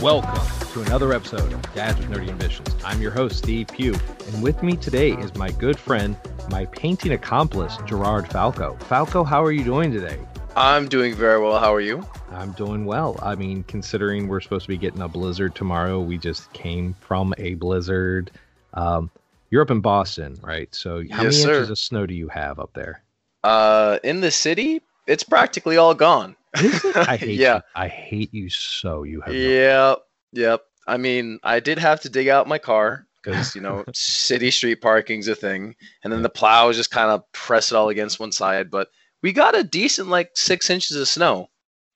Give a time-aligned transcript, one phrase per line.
[0.00, 0.40] Welcome
[0.72, 2.74] to another episode of Dads with Nerdy Ambitions.
[2.84, 3.94] I'm your host, Steve Pugh,
[4.28, 6.16] and with me today is my good friend,
[6.50, 8.76] my painting accomplice, Gerard Falco.
[8.80, 10.18] Falco, how are you doing today?
[10.56, 11.58] I'm doing very well.
[11.58, 12.06] How are you?
[12.30, 13.18] I'm doing well.
[13.22, 17.34] I mean, considering we're supposed to be getting a blizzard tomorrow, we just came from
[17.38, 18.30] a blizzard.
[18.74, 19.10] Um,
[19.50, 20.74] you're up in Boston, right?
[20.74, 21.54] So, how Yes, many sir.
[21.56, 23.02] inches of snow do you have up there?
[23.44, 26.36] Uh, in the city, it's practically all gone.
[26.54, 27.60] I hate yeah, you.
[27.74, 29.02] I hate you so.
[29.04, 29.98] You have no- yep,
[30.32, 30.62] yep.
[30.86, 34.80] I mean, I did have to dig out my car because you know city street
[34.80, 38.32] parking's a thing, and then the plow just kind of press it all against one
[38.32, 38.70] side.
[38.70, 38.88] But
[39.22, 41.48] we got a decent like six inches of snow,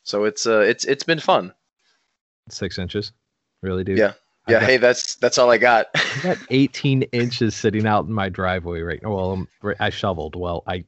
[0.02, 1.52] so it's uh it's it's been fun.
[2.50, 3.12] six inches,
[3.62, 3.98] really, dude.
[3.98, 4.12] Yeah.
[4.46, 5.86] I Yeah, got- hey, that's that's all I got.
[5.94, 9.14] I got 18 inches sitting out in my driveway right now.
[9.14, 9.48] Well, um,
[9.80, 10.36] I shoveled.
[10.36, 10.84] Well, I,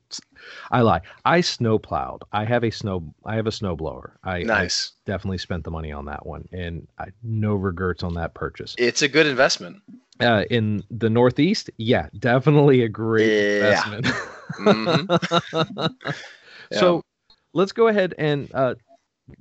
[0.70, 1.00] I lie.
[1.24, 2.22] I snow plowed.
[2.32, 3.14] I have a snow.
[3.24, 4.18] I have a snow blower.
[4.24, 4.92] I, I nice.
[5.06, 8.74] definitely spent the money on that one, and I no regrets on that purchase.
[8.78, 9.78] It's a good investment.
[10.20, 13.82] Uh, in the Northeast, yeah, definitely a great Yeah.
[13.98, 14.06] investment.
[14.58, 16.10] Mhm.
[16.70, 16.78] Yeah.
[16.78, 17.02] So,
[17.52, 18.74] let's go ahead and uh,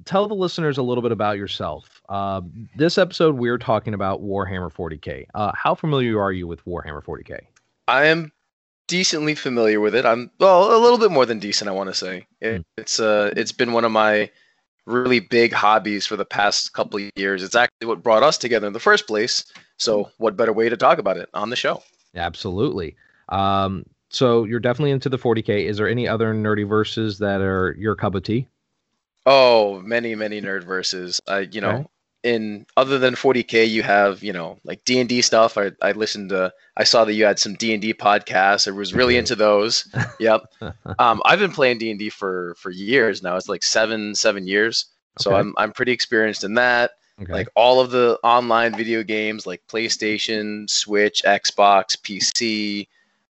[0.04, 1.95] tell the listeners a little bit about yourself.
[2.10, 2.42] Uh,
[2.76, 5.28] this episode, we're talking about Warhammer 40k.
[5.34, 7.40] Uh, how familiar are you with Warhammer 40k?
[7.88, 8.32] I am
[8.88, 10.06] decently familiar with it.
[10.06, 11.70] I'm well, a little bit more than decent.
[11.70, 14.30] I want to say it, it's uh, it's been one of my
[14.86, 17.44] really big hobbies for the past couple of years.
[17.44, 19.46] It's actually what brought us together in the first place.
[19.78, 21.82] So, what better way to talk about it on the show?
[22.16, 22.96] Absolutely.
[23.30, 25.66] Um, so you're definitely into the 40k.
[25.66, 28.48] Is there any other nerdy verses that are your cup of tea?
[29.26, 31.20] Oh, many many nerd verses.
[31.28, 31.90] I you know.
[32.26, 35.58] In other than 40k, you have you know like D and D stuff.
[35.58, 36.52] I, I listened to.
[36.76, 38.68] I saw that you had some D and D podcasts.
[38.68, 39.88] I was really into those.
[40.20, 40.42] Yep.
[41.00, 43.36] um, I've been playing D and D for for years now.
[43.36, 44.86] It's like seven seven years.
[45.20, 45.40] So Okay.
[45.40, 46.92] I'm I'm pretty experienced in that.
[47.22, 47.32] Okay.
[47.32, 52.88] Like all of the online video games, like PlayStation, Switch, Xbox, PC,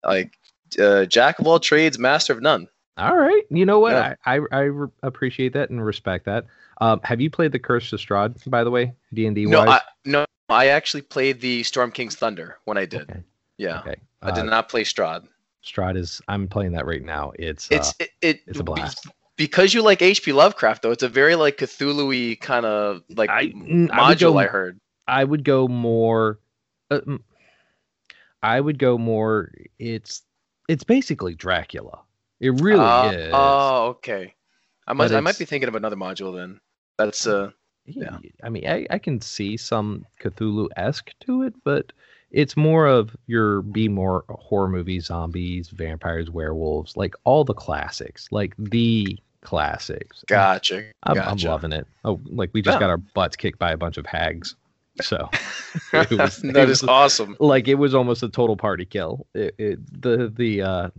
[0.04, 0.38] like
[0.80, 2.68] uh, jack of all trades, master of none.
[2.98, 3.44] All right.
[3.50, 3.94] You know what?
[3.94, 4.16] Yeah.
[4.26, 4.70] I, I I
[5.02, 6.46] appreciate that and respect that.
[6.82, 8.94] Um, have you played the Curse of Strahd, by the way?
[9.14, 9.70] D and D No, wise.
[9.70, 13.04] I, no, I actually played the Storm King's Thunder when I did.
[13.10, 13.24] Okay.
[13.58, 13.96] Yeah, Okay.
[14.24, 15.28] I did Uh, not play Strahd.
[15.64, 16.22] Strahd is.
[16.28, 17.32] I'm playing that right now.
[17.38, 17.70] It's.
[17.72, 19.06] It's uh, it, it it's a blast.
[19.38, 20.34] because you like H.P.
[20.34, 20.90] Lovecraft though.
[20.92, 24.20] It's a very like Cthulhu-y kind of like I- m- mm, I module.
[24.34, 24.80] go- I heard.
[25.08, 26.40] I would go more.
[26.90, 27.02] Uh,
[28.42, 29.52] I would go more.
[29.78, 30.24] It's.
[30.68, 32.00] It's basically Dracula.
[32.40, 33.32] It really Uh, is.
[33.36, 34.34] Oh, okay.
[34.88, 36.60] I might I might be thinking of another module then.
[37.06, 37.52] That's uh
[37.86, 38.18] Yeah.
[38.44, 41.92] I mean, I, I can see some Cthulhu esque to it, but
[42.32, 48.28] it's more of your be more horror movies, zombies, vampires, werewolves, like all the classics,
[48.32, 50.24] like the classics.
[50.28, 50.92] gotcha.
[51.04, 51.30] I'm, gotcha.
[51.30, 51.88] I'm loving it.
[52.06, 52.80] Oh, like we just Yeah.
[52.80, 54.56] got our butts kicked by a bunch of hags,
[55.02, 55.30] so
[56.12, 57.36] was- that is awesome.
[57.40, 59.26] like it was almost a total party kill.
[59.34, 60.90] It, it the the uh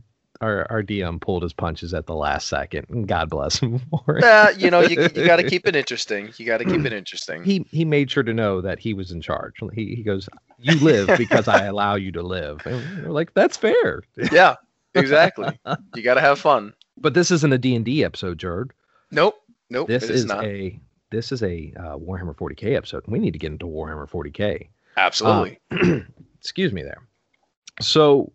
[0.42, 4.18] our our DM pulled his punches at the last second, and God bless him for
[4.18, 4.22] it.
[4.22, 6.32] Yeah, you know, you, you got to keep it interesting.
[6.36, 7.44] You got to keep it interesting.
[7.44, 9.54] he he made sure to know that he was in charge.
[9.72, 13.56] He he goes, "You live because I allow you to live." And we're like, "That's
[13.56, 14.56] fair." yeah,
[14.94, 15.58] exactly.
[15.94, 16.74] You got to have fun.
[16.98, 18.72] But this isn't a D and D episode, Jared.
[19.10, 19.36] Nope.
[19.70, 19.88] Nope.
[19.88, 20.44] This it is, is not.
[20.44, 20.78] a
[21.10, 23.04] this is a uh, Warhammer 40k episode.
[23.06, 24.68] We need to get into Warhammer 40k.
[24.96, 25.58] Absolutely.
[26.40, 27.02] Excuse me, there.
[27.80, 28.32] So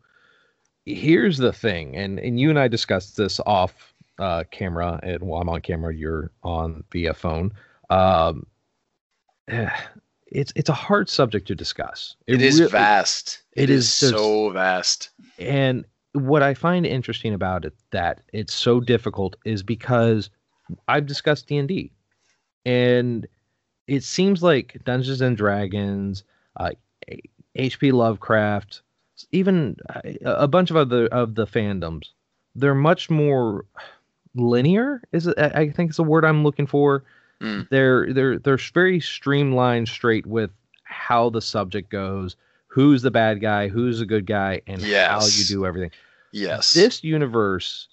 [0.88, 5.42] here's the thing, and and you and I discussed this off uh, camera, and while
[5.42, 7.52] I'm on camera, you're on via phone.
[7.90, 8.48] Um,
[10.28, 12.16] it's it's a hard subject to discuss.
[12.26, 13.42] it is rea- vast.
[13.54, 15.10] it it is is, so vast.
[15.38, 20.30] And what I find interesting about it that it's so difficult is because
[20.88, 21.92] I've discussed D and D,
[22.66, 23.28] and
[23.88, 26.24] it seems like Dungeons and Dragons,
[26.60, 26.72] uh,
[27.56, 27.92] H.P.
[27.92, 28.82] Lovecraft,
[29.32, 32.10] even uh, a bunch of other of the fandoms,
[32.56, 33.66] they're much more
[34.36, 35.02] linear.
[35.12, 35.28] Is?
[35.28, 37.04] I think it's the word I'm looking for.
[37.42, 37.68] Mm.
[37.70, 40.52] They're they're they're very streamlined, straight with
[40.84, 42.36] how the subject goes,
[42.68, 45.92] who's the bad guy, who's the good guy, and how you do everything.
[46.32, 46.74] Yes.
[46.74, 47.88] This universe,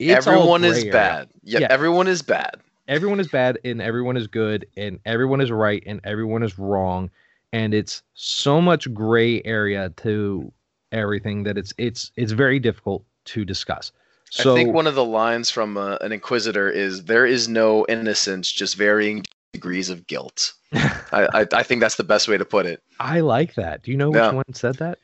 [0.00, 1.28] everyone is bad.
[1.42, 1.68] Yeah, Yeah.
[1.70, 2.60] everyone is bad.
[2.86, 7.10] Everyone is bad, and everyone is good, and everyone is right, and everyone is wrong,
[7.54, 10.52] and it's so much gray area to
[10.90, 13.92] everything that it's it's it's very difficult to discuss.
[14.30, 17.86] So I think one of the lines from uh, an inquisitor is there is no
[17.88, 19.22] innocence, just varying
[19.52, 20.52] degrees of guilt.
[20.74, 22.82] I, I, I think that's the best way to put it.
[22.98, 23.84] I like that.
[23.84, 24.32] Do you know which Yeah.
[24.32, 24.98] one said that?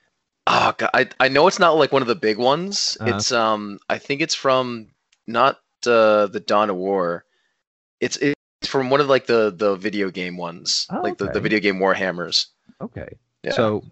[0.48, 2.96] Oh god, I, I know it's not like one of the big ones.
[2.98, 3.14] Uh-huh.
[3.14, 4.88] It's um I think it's from
[5.28, 7.24] not uh, the Dawn of War.
[8.00, 8.34] It's it's
[8.70, 11.40] from one of like the the video game ones, Oh, like the, the okay.
[11.40, 12.46] video game Warhammers.
[12.80, 13.08] Okay.
[13.42, 13.52] Yeah.
[13.52, 13.84] So,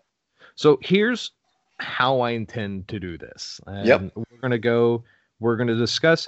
[0.54, 1.32] so here's
[1.78, 3.60] how I intend to do this.
[3.66, 4.12] And Yep.
[4.16, 5.04] We're gonna go.
[5.40, 6.26] We're gonna discuss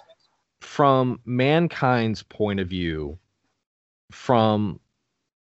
[0.60, 3.18] from mankind's point of view,
[4.10, 4.78] from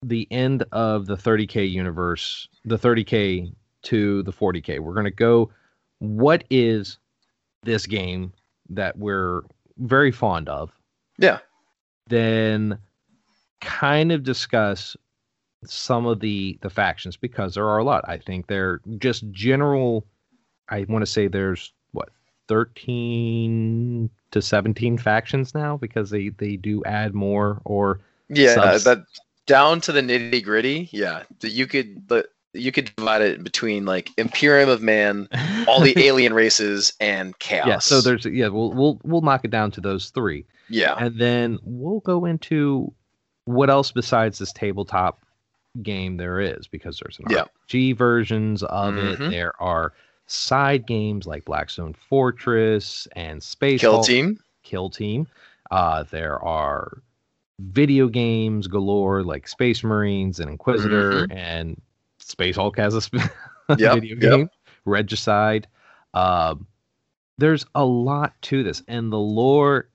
[0.01, 3.53] the end of the 30k universe, the 30k
[3.83, 4.80] to the 40k.
[4.80, 5.51] We're gonna go.
[6.00, 6.98] What is
[7.63, 8.33] this game
[8.69, 9.41] that we're
[9.77, 10.71] very fond of?
[11.18, 11.39] Yeah.
[12.07, 12.77] Then,
[13.61, 14.95] kind of discuss
[15.65, 18.05] some of the the factions because there are a lot.
[18.07, 20.05] I think they're just general.
[20.69, 22.09] I want to say there's what
[22.47, 27.99] thirteen to seventeen factions now because they they do add more or
[28.29, 29.03] Yeah, uh, Subs- that
[29.45, 30.89] down to the nitty gritty.
[30.91, 35.27] Yeah, that you could but you could divide it between like Imperium of Man,
[35.67, 37.67] all the alien races, and Chaos.
[37.67, 37.79] yeah.
[37.79, 41.59] So there's yeah we'll we'll we'll knock it down to those three yeah, and then
[41.63, 42.91] we'll go into
[43.45, 45.24] what else besides this tabletop
[45.81, 47.25] game there is because there's an.
[47.25, 49.19] RPG versions of it.
[49.19, 49.30] Mhm.
[49.31, 49.94] There are
[50.27, 54.39] side games like Blackstone Fortress and Space Kill Hulk, Team.
[54.63, 55.27] Kill Team.
[55.71, 57.00] Uh, there are
[57.59, 61.80] video games galore like Space Marines and Inquisitor and
[62.19, 63.15] Space Hulk has a sp-
[63.69, 63.81] Mm-hmm.
[63.81, 64.38] Yep, video yep.
[64.38, 64.50] game.
[64.86, 65.68] Regicide.
[66.13, 66.68] Um,
[67.39, 69.89] there's a lot to this, and the lore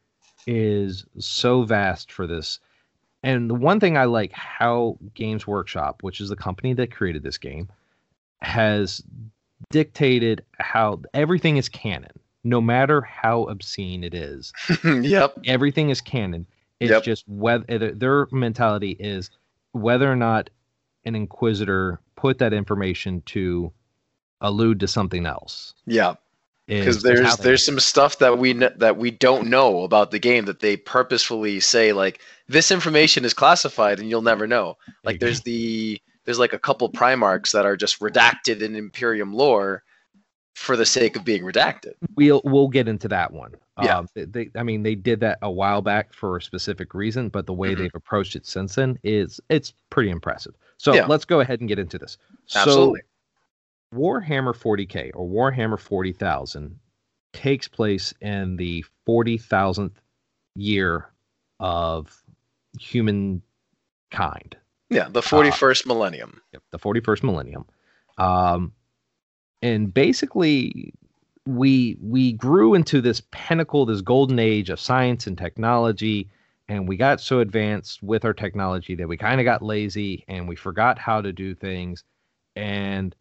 [0.47, 2.59] is so vast for this.
[3.23, 7.23] And the one thing I like how Games Workshop, which is the company that created
[7.23, 7.69] this game,
[8.41, 9.03] has
[9.71, 12.13] dictated how everything is canon,
[12.45, 14.53] no matter how obscene it is.
[14.85, 15.37] yep.
[15.45, 16.47] Everything is canon.
[16.81, 17.03] It's Yep.
[17.03, 19.31] just whether their mentality is
[19.73, 20.49] whether or not
[21.05, 23.71] an inquisitor put that information to
[24.41, 25.75] allude to something else.
[25.87, 26.15] Yeah.
[26.67, 30.61] because there's there's some stuff that we that we don't know about the game that
[30.61, 32.21] they purposefully say like
[32.51, 34.77] this information is classified and you'll never know.
[35.05, 39.83] Like there's the there's like a couple primarchs that are just redacted in Imperium lore
[40.55, 41.93] for the sake of being redacted.
[42.17, 43.53] we'll we'll get into that one.
[43.83, 43.99] Yeah.
[43.99, 47.29] Um, they, they, I mean, they did that a while back for a specific reason,
[47.31, 47.79] but the way Mhm.
[47.79, 50.55] they've approached it since then is it's pretty impressive.
[50.77, 51.07] So Yeah.
[51.07, 52.19] let's go ahead and get into this.
[52.55, 53.01] Absolutely.
[53.01, 56.79] So Warhammer 40k or Warhammer 40,000
[57.33, 59.97] takes place in the 40,000th
[60.57, 61.11] year
[61.61, 62.23] of
[62.79, 63.43] humankind.
[64.89, 66.41] Yeah, the 41st millennium.
[66.53, 67.65] Yep, the 41st millennium.
[68.19, 68.73] Um,
[69.63, 70.93] and basically,
[71.47, 76.29] we we grew into this pinnacle, this golden age of science and technology,
[76.69, 80.49] and we got so advanced with our technology that we kind of got lazy and
[80.49, 82.05] we forgot how to do things.
[82.57, 83.15] And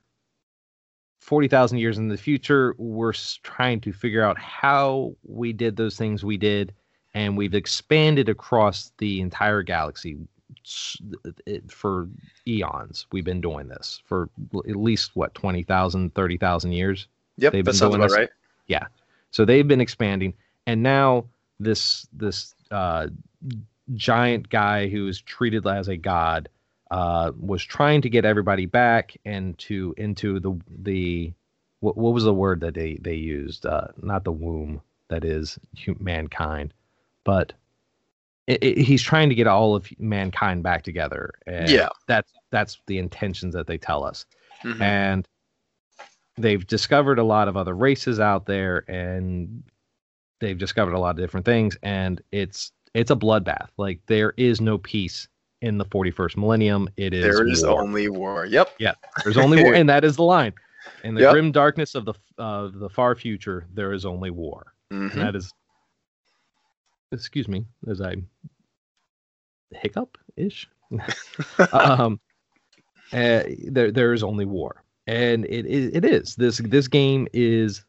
[1.20, 3.14] 40,000 years in the future, we're
[3.44, 6.74] trying to figure out how we did those things we did,
[7.14, 10.18] and we've expanded across the entire galaxy
[11.68, 12.08] for
[12.48, 13.08] eons.
[13.12, 14.30] We've been doing this for
[14.68, 17.08] at least what 20,000, 30,000 years.
[17.38, 18.30] Yep, They've that been sounds doing about right.
[19.32, 20.34] So they've been expanding,
[20.66, 21.26] and now
[21.60, 23.08] this this uh,
[23.94, 26.50] giant guy who is treated as a god
[26.92, 31.34] uh, was trying to get everybody back and to into the the
[31.82, 33.66] what, what was the word that they they used?
[33.66, 35.60] Uh, not the womb that is
[36.00, 36.74] mankind,
[37.24, 37.54] but
[38.48, 41.32] it, it, he's trying to get all of mankind back together.
[41.46, 41.90] And Yeah.
[42.08, 44.26] that's that's the intentions that they tell us
[44.64, 44.82] Mhm.
[44.82, 45.28] and
[46.38, 49.64] they've discovered a lot of other races out there and
[50.40, 54.60] they've discovered a lot of different things and it's it's a bloodbath like there is
[54.62, 55.28] no peace
[55.62, 57.82] in the 41st millennium it is There is war.
[57.84, 58.46] only war.
[58.46, 58.70] Yep.
[58.80, 60.54] Yeah, there's only war and that is the line
[61.04, 61.32] in the Yep.
[61.34, 65.12] grim darkness of the of the far future there is only war Mhm.
[65.12, 65.54] and that is
[67.12, 68.16] excuse me as i
[69.72, 70.70] hiccup ish
[71.72, 72.20] um
[73.12, 74.84] uh, there there is only war.
[75.08, 76.36] And it, it it is.
[76.36, 77.84] This this game is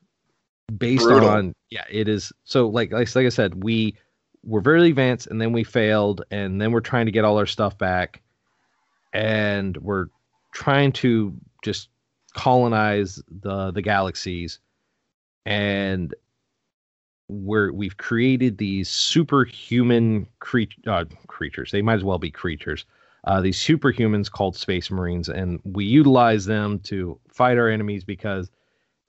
[0.79, 1.29] based Brutal.
[1.29, 2.33] on yeah it is.
[2.45, 3.97] So like like, like i said we
[4.43, 7.47] were very advanced and then we failed and then we're trying to get all our
[7.47, 8.23] stuff back
[9.12, 10.07] and we're
[10.55, 11.89] trying to just
[12.35, 14.61] colonize the the galaxies.
[15.45, 16.15] And
[17.31, 22.85] we're we've created these superhuman crea- uh, creatures they might as well be creatures
[23.25, 28.51] uh, these superhumans called space marines and we utilize them to fight our enemies because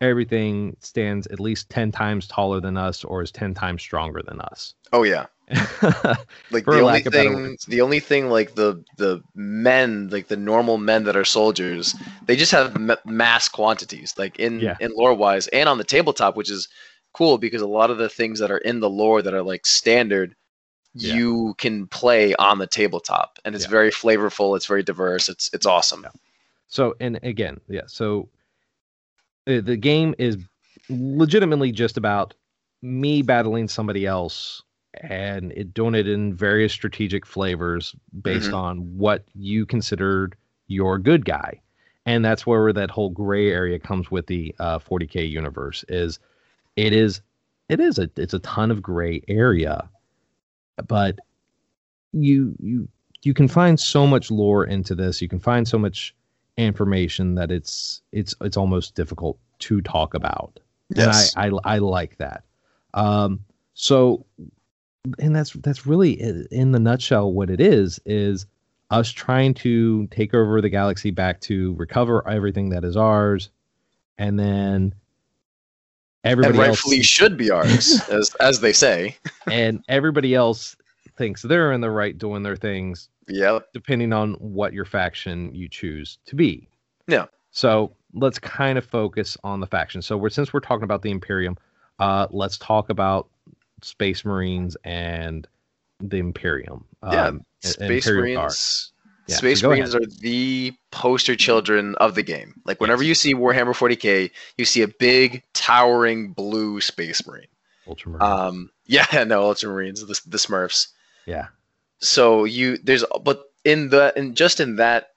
[0.01, 4.39] everything stands at least 10 times taller than us or is 10 times stronger than
[4.41, 5.27] us Oh yeah.
[6.51, 10.27] Like the only lack of better thing, the only thing, like the the men, like
[10.27, 14.75] the normal men that are soldiers, they just have ma- mass quantities, like in Yeah.
[14.79, 16.67] in lore wise, and on the tabletop, which is
[17.13, 19.65] cool because a lot of the things that are in the lore that are like
[19.65, 20.35] standard
[20.93, 21.15] Yeah.
[21.15, 23.71] you can play on the tabletop, and it's Yeah.
[23.71, 24.55] very flavorful.
[24.57, 25.29] It's very diverse.
[25.29, 26.05] It's it's awesome.
[26.67, 27.83] So, and again, yeah.
[27.87, 28.29] So
[29.47, 30.37] uh, the game is
[30.89, 32.33] legitimately just about
[32.81, 34.63] me battling somebody else
[34.95, 38.57] and it doing it in various strategic flavors based Mhm.
[38.57, 40.35] on what you considered
[40.67, 41.61] your good guy.
[42.05, 46.19] And that's where that whole gray area comes with the uh, 40k universe is
[46.75, 47.21] it is
[47.69, 49.89] it is a it's a ton of gray area
[50.87, 51.19] but
[52.13, 52.87] you you
[53.23, 55.21] you can find so much lore into this.
[55.21, 56.15] You can find so much
[56.57, 60.59] information that it's it's it's almost difficult to talk about.
[60.93, 61.33] Yes.
[61.35, 62.43] and I, I i like that.
[62.93, 63.39] Um
[63.73, 64.25] so
[65.19, 66.11] and that's that's really
[66.51, 68.45] in the nutshell what it is is
[68.91, 73.49] us trying to take over the galaxy back to recover everything that is ours
[74.17, 74.93] and then
[76.23, 79.15] everybody and else rightfully should be ours, as as they say.
[79.47, 80.75] and everybody else
[81.17, 83.67] thinks they're in the right doing their things Yep.
[83.73, 86.67] depending on what your faction you choose to be.
[87.07, 87.25] Yeah.
[87.51, 90.01] So let's kind of focus on the faction.
[90.01, 91.57] So we're since we're talking about the Imperium,
[91.99, 93.29] uh, let's talk about
[93.83, 95.47] Space Marines and
[95.99, 96.85] the Imperium.
[97.03, 98.35] Yeah, Um, Space Marines.
[98.37, 98.51] Guard.
[99.27, 102.59] Yeah, Space Marines are the poster children of the game.
[102.65, 107.47] Like whenever you see Warhammer 40k, you see a big towering blue Space Marine.
[107.87, 108.21] Ultramarine.
[108.21, 110.87] Um, yeah, no, Ultramarines, the, the Smurfs.
[111.25, 111.47] yeah.
[111.99, 115.09] So you there's but in the in just in that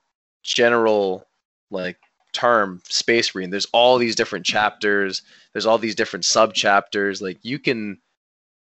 [0.43, 1.25] general
[1.71, 1.97] like
[2.31, 5.21] term space marine there's all these different chapters
[5.53, 7.97] there's all these different sub chapters like you can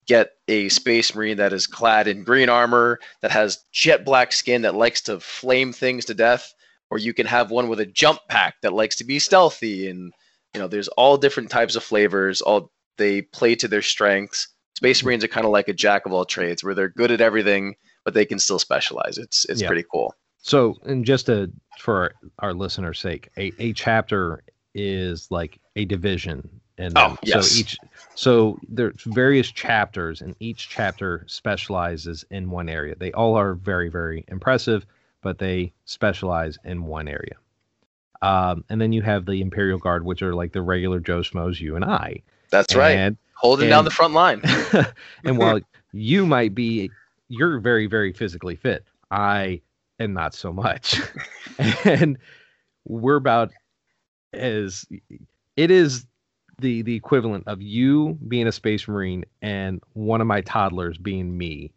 [0.08, 4.62] get a space marine that is clad in green armor that has jet black skin
[4.64, 6.54] that likes to flame things to death
[6.90, 10.14] or you can have one with a jump pack that likes to be stealthy and
[10.54, 14.48] you know there's all different types of flavors all they play to their strengths.
[14.76, 17.22] Space marines are kind of like a jack of all trades where they're good at
[17.22, 19.18] everything but they can still specialize.
[19.18, 19.68] It's it's Yeah.
[19.68, 20.16] pretty cool.
[20.38, 25.84] So, and just to for our, our listeners' sake, a, a chapter is like a
[25.86, 27.52] division, and Oh, yes.
[27.52, 27.78] so each
[28.16, 32.96] so there's various chapters, and each chapter specializes in one area.
[32.98, 34.86] They all are very very impressive,
[35.22, 37.36] but they specialize in one area.
[38.22, 41.60] Um, and then you have the Imperial Guard, which are like the regular Joe Schmoes,
[41.60, 42.22] you and I.
[42.50, 44.42] that's right And holding down the front line
[45.24, 45.60] and while
[45.94, 46.90] you might be
[47.30, 49.62] you're very very physically fit i
[50.00, 51.00] am not so much
[51.86, 52.18] and
[52.86, 53.52] we're about
[54.34, 54.86] as
[55.56, 56.06] it is
[56.60, 61.38] the the equivalent of you being a space marine and one of my toddlers being
[61.38, 61.72] me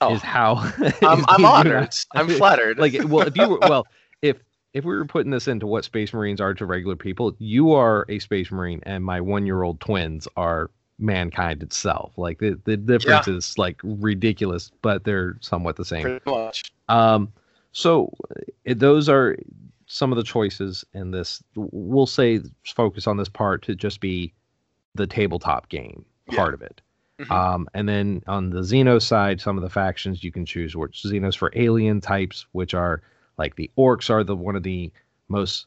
[0.00, 0.14] oh.
[0.14, 0.54] is how
[1.02, 1.94] I'm, is I'm honored.
[2.12, 2.78] i'm flattered.
[2.78, 3.86] Like well if you were well
[4.22, 4.38] if
[4.72, 8.06] if we were putting this into what space marines are to regular people you are
[8.08, 12.12] a space marine and my one year old twins are mankind itself.
[12.16, 16.02] Like the, the difference is like ridiculous but they're somewhat the same.
[16.02, 16.72] Pretty much.
[16.88, 17.30] Um
[17.72, 18.14] so
[18.64, 19.36] it, those are
[19.94, 21.40] some of the choices in this.
[21.54, 22.40] We'll say
[22.74, 24.32] focus on this part to just be
[24.96, 26.36] the tabletop game Yeah.
[26.36, 26.80] part of it.
[27.20, 27.30] Mhm.
[27.30, 31.00] um and then on the xeno side some of the factions you can choose which
[31.04, 33.02] xenos for alien types which are
[33.38, 34.90] like the orcs are the one of the
[35.28, 35.66] most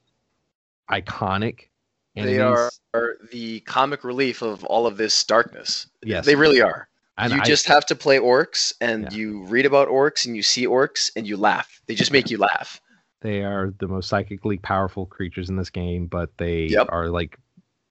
[0.92, 1.70] iconic
[2.16, 5.88] they are, are the comic relief of all of this darkness.
[6.04, 6.26] Yes.
[6.26, 6.90] They really are.
[7.18, 9.18] And you I- just have to play orcs and Yeah.
[9.18, 11.80] you read about orcs and you see orcs and you laugh.
[11.86, 12.82] They just make you laugh
[13.22, 16.88] They are the most psychically powerful creatures in this game, but they Yep.
[16.90, 17.38] are like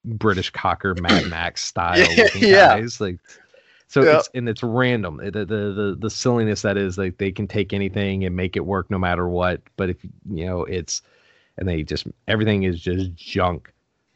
[0.04, 3.00] British Cockney Mad Max style Yeah, guys.
[3.00, 3.18] Like
[3.88, 4.18] so Yep.
[4.20, 5.16] it's and it's random.
[5.18, 8.64] The, the the the silliness that is like they can take anything and make it
[8.66, 9.60] work no matter what.
[9.76, 11.02] But if you know it's
[11.58, 13.72] and they just everything is just junk,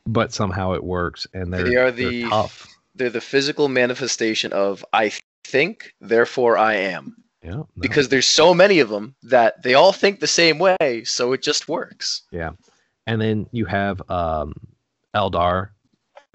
[0.06, 2.68] but somehow it works and they're They are they're the- tough.
[2.94, 5.12] they're the physical manifestation of i
[5.44, 7.50] think therefore i am Yeah.
[7.52, 7.68] no.
[7.78, 11.42] because there's so many of them that they all think the same way so it
[11.42, 12.50] just works Yeah.
[13.06, 14.52] and then you have um
[15.14, 15.70] Eldar,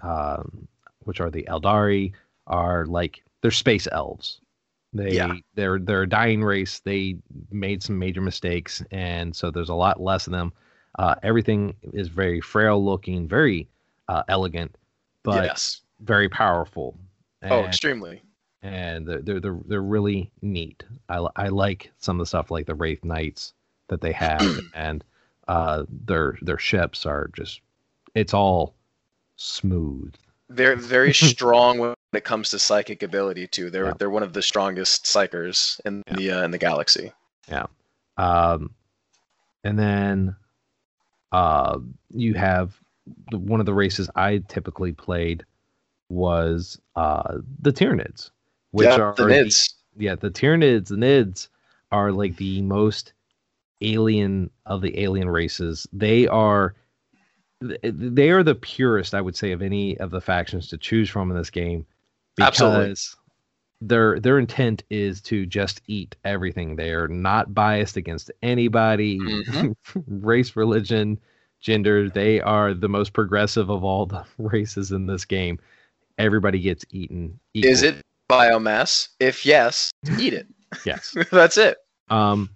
[0.03, 0.67] um,
[1.03, 2.11] which are the Aeldari,
[2.47, 4.41] are like they're space elves.
[4.93, 5.33] They Yeah.
[5.55, 6.79] they're they're a dying race.
[6.79, 7.17] They
[7.51, 10.51] made some major mistakes, and so there's a lot less of them.
[10.99, 13.67] Uh, everything is very frail looking, very
[14.09, 14.75] uh, elegant,
[15.23, 16.97] but yes very powerful.
[17.43, 18.21] oh extremely
[18.65, 20.83] and they're they're they're, they're really neat.
[21.09, 23.53] I, I like some of the stuff like the Wraith Knights
[23.89, 24.41] that they have,
[24.73, 25.03] and
[25.47, 27.61] uh, their their ships are just
[28.15, 28.73] it's all
[29.35, 30.13] smooth.
[30.49, 33.93] they're very strong when it comes to psychic ability too they're Yeah.
[33.99, 36.15] they're one of the strongest psykers in Yeah.
[36.15, 37.11] the uh, in the galaxy
[37.49, 37.65] Yeah.
[38.17, 38.73] Um,
[39.65, 40.35] and then
[41.33, 41.79] uh,
[42.11, 42.79] you have
[43.31, 45.43] the, one of the races I typically played
[46.09, 48.29] was uh, the Tyranids,
[48.75, 51.47] which yeah, are the nids Yeah, the Tyranids the Nids
[51.93, 53.13] are like the most
[53.81, 55.87] alien of the alien races.
[55.93, 56.75] They are
[57.61, 61.31] they are the purest, I would say, of any of the factions to choose from
[61.31, 61.85] in this game.
[62.35, 62.95] Because Absolutely.
[63.79, 66.75] their their intent is to just eat everything.
[66.75, 69.73] They are not biased against anybody, Mhm.
[70.07, 71.17] race, religion,
[71.61, 72.09] gender.
[72.09, 75.59] They are the most progressive of all the races in this game.
[76.17, 77.39] Everybody gets eaten.
[77.53, 79.09] Is it biomass?
[79.19, 80.47] If yes, eat it.
[80.85, 81.15] Yes.
[81.31, 81.77] That's it.
[82.09, 82.49] Um,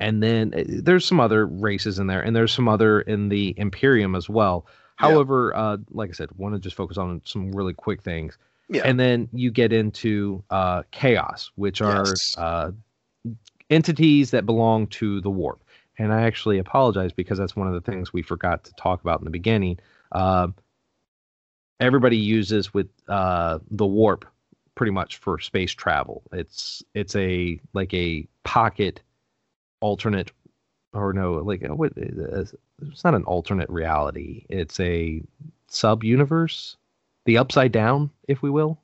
[0.00, 3.54] and then uh, there's some other races in there, and there's some other in the
[3.56, 4.66] Imperium as well.
[4.66, 5.08] Yeah.
[5.08, 8.38] However, uh, like I said, want to just focus on some really quick things.
[8.68, 8.82] Yeah.
[8.84, 12.36] And then you get into uh, chaos, which are Yes.
[12.36, 12.72] uh,
[13.70, 15.62] entities that belong to the warp.
[15.98, 19.20] And I actually apologize because that's one of the things we forgot to talk about
[19.20, 19.78] in the beginning.
[20.12, 20.48] Uh,
[21.80, 24.24] everybody uses with uh, the warp
[24.78, 26.22] pretty much for space travel.
[26.32, 29.02] It's it's a like a pocket
[29.80, 30.30] alternate
[30.94, 32.44] or no like uh, uh,
[32.82, 34.46] it's not an alternate reality.
[34.48, 35.20] It's a
[35.66, 36.76] sub universe,
[37.26, 38.78] the upside down, if we will.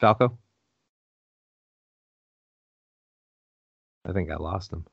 [0.00, 0.36] Falco.
[4.04, 4.84] I think I lost him.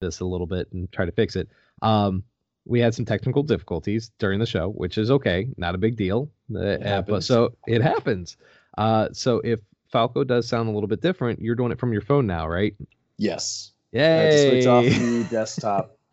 [0.00, 1.48] This a little bit and try to fix it.
[1.80, 2.22] Um,
[2.66, 6.30] we had some technical difficulties during the show, which is okay, not a big deal.
[6.54, 8.36] Uh, uh, but so it happens.
[8.78, 9.60] Uh, so if
[9.92, 12.74] Falco does sound a little bit different, you're doing it from your phone now, right?
[13.18, 13.72] Yes.
[13.94, 15.96] I had switch off the desktop.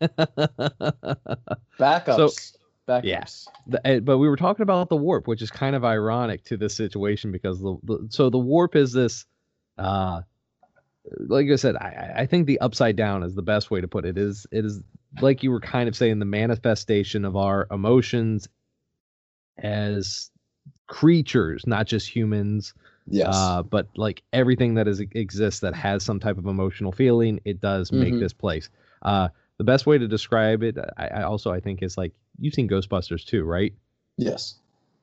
[1.78, 2.56] Backups.
[2.88, 3.04] Backups.
[3.04, 3.78] Yeah.
[3.84, 6.74] Uh, but we were talking about the warp, which is kind of ironic to this
[6.74, 9.24] situation because the, the so the warp is this,
[9.78, 10.20] uh,
[11.18, 13.88] like I said, I, I- I think the upside down is the best way to
[13.88, 14.18] put it.
[14.18, 14.80] Is it is
[15.20, 18.48] like you were kind of saying the manifestation of our emotions
[19.58, 20.30] as
[20.86, 22.74] creatures, not just humans,
[23.08, 23.28] Yes.
[23.28, 27.60] uh, but like everything that is exists that has some type of emotional feeling, it
[27.60, 28.20] does make Mhm.
[28.20, 28.70] this place.
[29.02, 32.54] Uh, the best way to describe it, I, I also I think is like you've
[32.54, 33.74] seen Ghostbusters too, right?
[34.16, 34.56] yes.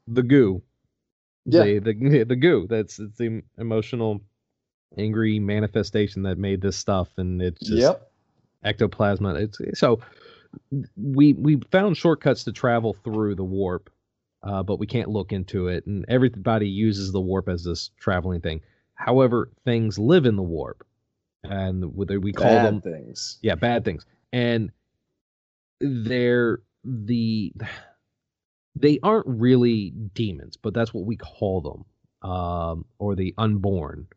[0.08, 0.62] The goo,
[1.46, 1.64] Yeah.
[1.64, 2.68] the, the the goo.
[2.68, 4.22] That's it's the emotional,
[4.98, 8.09] angry manifestation that made this stuff, and it's just yep.
[8.66, 9.36] Ectoplasma.
[9.42, 10.00] It's so
[10.98, 13.90] we we found shortcuts to travel through the warp,
[14.44, 15.86] uh, but we can't look into it.
[15.86, 18.62] And everybody uses the warp as this traveling thing.
[18.96, 20.86] However, things live in the warp,
[21.44, 23.38] and we call Bad them things.
[23.42, 24.72] yeah bad things, and
[25.80, 27.54] they're the
[28.76, 34.08] they aren't really demons, but that's what we call them, um, or the unborn.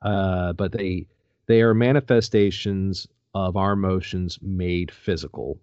[0.00, 1.06] Uh, but they
[1.46, 5.58] they are manifestations of our emotions made physical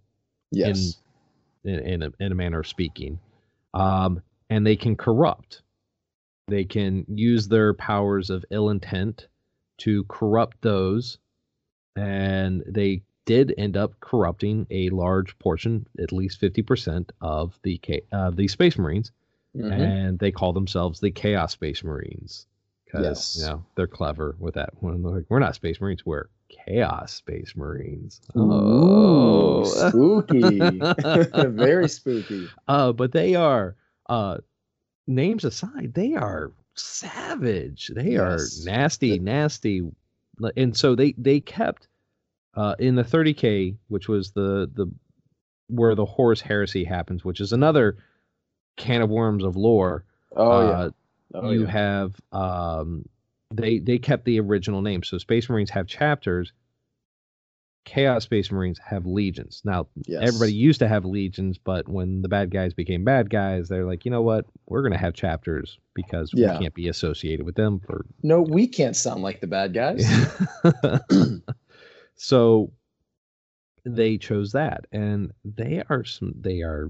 [0.52, 1.00] Yes.
[1.64, 3.20] in in a, in a manner of speaking,
[3.74, 5.62] um, and they can corrupt.
[6.48, 9.28] They can use their powers of ill intent
[9.80, 11.20] to corrupt those,
[11.96, 17.80] and they did end up corrupting a large portion, at least fifty percent of the
[18.12, 19.12] of the Space Marines,
[19.56, 19.72] Mhm.
[19.72, 22.48] and they call themselves the Chaos Space Marines
[22.86, 23.38] because Yes.
[23.40, 24.72] you know they're clever with that.
[24.82, 28.22] Like, we're not Space Marines, we're Chaos Space Marines.
[28.36, 29.64] Ooh, Oh.
[29.64, 30.80] spooky.
[31.34, 32.50] Very spooky.
[32.68, 33.76] Uh, but they are
[34.08, 34.38] uh
[35.08, 37.92] names aside, they are savage.
[37.94, 38.66] They Yes.
[38.66, 39.84] are nasty, nasty.
[40.56, 41.88] And so they they kept
[42.56, 44.88] uh in the 30k, which was the the
[45.68, 47.98] where the Horus heresy happens, which is another
[48.78, 50.04] can of worms of lore.
[50.36, 50.90] Oh uh, yeah.
[51.34, 51.70] Oh, you yeah.
[51.72, 53.08] have um
[53.52, 55.04] they they kept the original name.
[55.04, 56.54] So Space Marines have chapters.
[57.86, 59.62] Chaos Space Marines have legions.
[59.66, 60.22] Now Yes.
[60.22, 64.06] everybody used to have legions, but when the bad guys became bad guys, they're like,
[64.06, 64.46] you know what?
[64.68, 66.54] We're gonna have chapters because Yeah.
[66.54, 70.06] we can't be associated with them for No, we can't sound like the bad guys.
[72.16, 72.72] so
[73.86, 76.90] they chose that, and they are some they are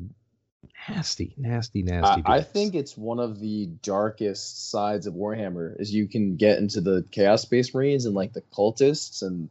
[0.87, 2.21] nasty, nasty, nasty.
[2.25, 2.51] I dudes.
[2.51, 7.05] think it's one of the darkest sides of Warhammer is you can get into the
[7.11, 9.49] Chaos Space Marines and like the cultists and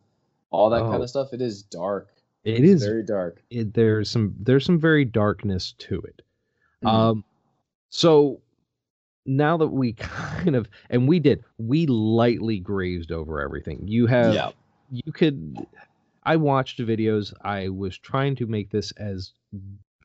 [0.51, 1.03] all that kind Oh.
[1.03, 1.33] of stuff.
[1.33, 2.09] It is dark.
[2.45, 3.43] it It's is very dark.
[3.51, 6.23] it, there's some there's some very darkness to it.
[6.85, 6.89] Mhm.
[6.89, 7.25] Um,
[7.91, 8.41] so
[9.27, 13.87] now that we kind of and we did we lightly grazed over everything.
[13.87, 14.51] You have yeah.
[14.91, 15.67] you could
[16.23, 17.33] I watched videos.
[17.43, 19.33] I was trying to make this as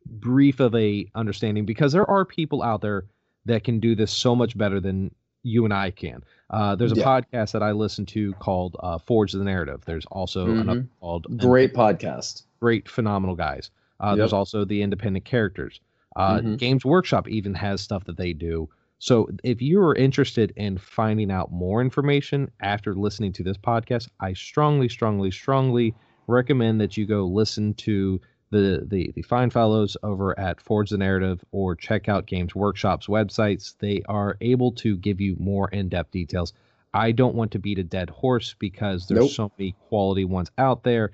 [0.05, 3.05] brief of a understanding because there are people out there
[3.45, 5.13] that can do this so much better than
[5.43, 6.23] you and I can.
[6.49, 7.03] Uh, there's a Yeah.
[7.05, 9.83] podcast that I listen to called uh, Forge the Narrative.
[9.85, 12.43] There's also another called Great podcast.
[12.61, 13.69] great, phenomenal guys.
[13.99, 15.79] Uh, There's also the independent characters.
[16.15, 16.57] Uh, Mhm.
[16.57, 18.69] Games Workshop even has stuff that they do.
[18.99, 24.07] So if you are interested in finding out more information after listening to this podcast,
[24.21, 25.93] I strongly, strongly, strongly
[26.27, 28.21] recommend that you go listen to
[28.53, 33.07] the the the fine fellows over at Forge the Narrative or check out Games Workshop's
[33.07, 33.75] websites.
[33.79, 36.53] They are able to give you more in-depth details.
[36.93, 39.31] I don't want to beat a dead horse because there's Nope.
[39.31, 41.11] so many quality ones out there.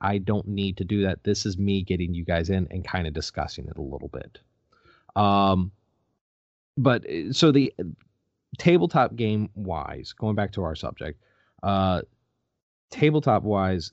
[0.00, 1.24] I don't need to do that.
[1.24, 4.38] This is me getting you guys in and kind of discussing it a little bit.
[5.16, 5.72] Um,
[6.76, 7.72] but uh, so the
[8.58, 11.22] tabletop game wise, going back to our subject,
[11.62, 12.02] uh,
[12.90, 13.92] tabletop wise,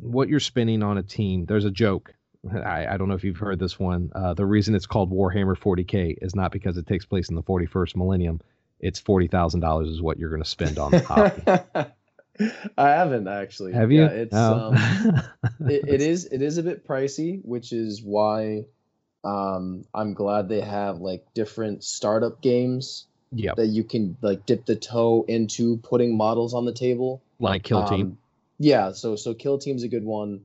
[0.00, 2.14] what you're spending on a team, there's a joke.
[2.52, 4.10] I, I don't know if you've heard this one.
[4.14, 7.42] Uh, the reason it's called Warhammer 40k is not because it takes place in the
[7.42, 8.40] 41st millennium.
[8.80, 11.90] It's forty thousand dollars is what you're going to spend on the hobby.
[12.78, 13.72] I haven't actually.
[13.72, 14.02] Have you?
[14.02, 14.72] Yeah, it's No.
[14.72, 15.22] um,
[15.68, 18.66] it, it is it is a bit pricey, which is why
[19.24, 24.64] um, I'm glad they have like different startup games yep, that you can like dip
[24.64, 27.20] the toe into putting models on the table.
[27.40, 28.00] like Kill Team.
[28.00, 28.18] Um,
[28.58, 30.40] yeah, so so Kill Team's a good one.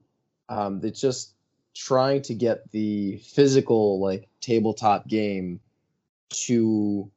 [0.49, 1.33] Um, it's just
[1.75, 5.59] trying to get the physical like tabletop game
[6.29, 7.09] to,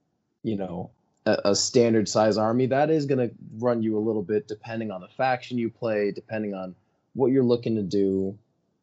[0.42, 0.90] you know,
[1.26, 2.66] a, a standard size army.
[2.66, 6.12] That is going to run you a little bit depending on the faction you play,
[6.12, 6.74] depending on
[7.14, 8.38] what you're looking to do.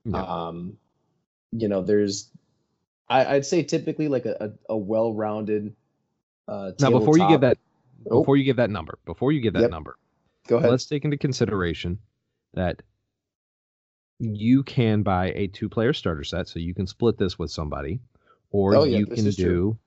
[0.06, 0.24] Yeah.
[0.24, 0.78] Um,
[1.52, 2.30] you know, there's,
[3.10, 5.74] I, I'd say typically like a, a, a well-rounded.
[6.48, 7.58] Uh, now, before you give that,
[8.12, 9.72] Oh, before you give that number, before you give that Yep.
[9.72, 9.98] number,
[10.48, 10.70] go ahead.
[10.72, 12.00] let's take into consideration
[12.54, 12.82] that
[14.20, 18.00] you can buy a two-player starter set, so you can split this with somebody,
[18.52, 19.78] or Oh, yeah, you can do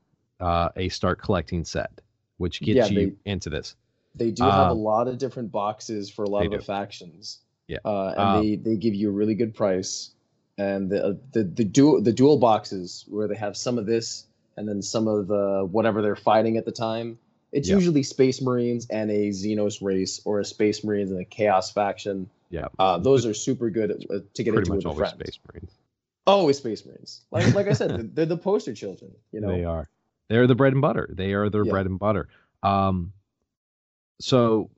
[0.41, 2.01] uh, a start collecting set,
[2.37, 3.77] which gets Yeah, you into this.
[4.15, 6.65] They do have a Um, lot of different boxes for a lot of the do.
[6.65, 7.39] factions.
[7.69, 7.79] Yeah.
[7.85, 10.11] Uh, and Um, they, they give you a really good price.
[10.59, 14.27] And the uh, the the dual the dual boxes where they have some of this
[14.57, 17.19] and then some of the whatever they're fighting at the time.
[17.53, 17.77] It's Yeah.
[17.77, 22.29] usually Space Marines and a Xenos race or a Space Marines and a Chaos faction.
[22.51, 25.21] Yeah, Uh, those are super good uh, to get pretty into much with always friend.
[25.21, 25.71] Space Marines.
[26.27, 27.21] Always Space Marines.
[27.31, 29.13] Like like I said, they're- the poster children.
[29.33, 29.49] You know.
[29.49, 29.89] They are.
[30.29, 31.09] They're the bread and butter.
[31.13, 31.71] They are their Yeah.
[31.71, 32.29] bread and butter.
[32.63, 33.13] Um,
[34.21, 34.71] so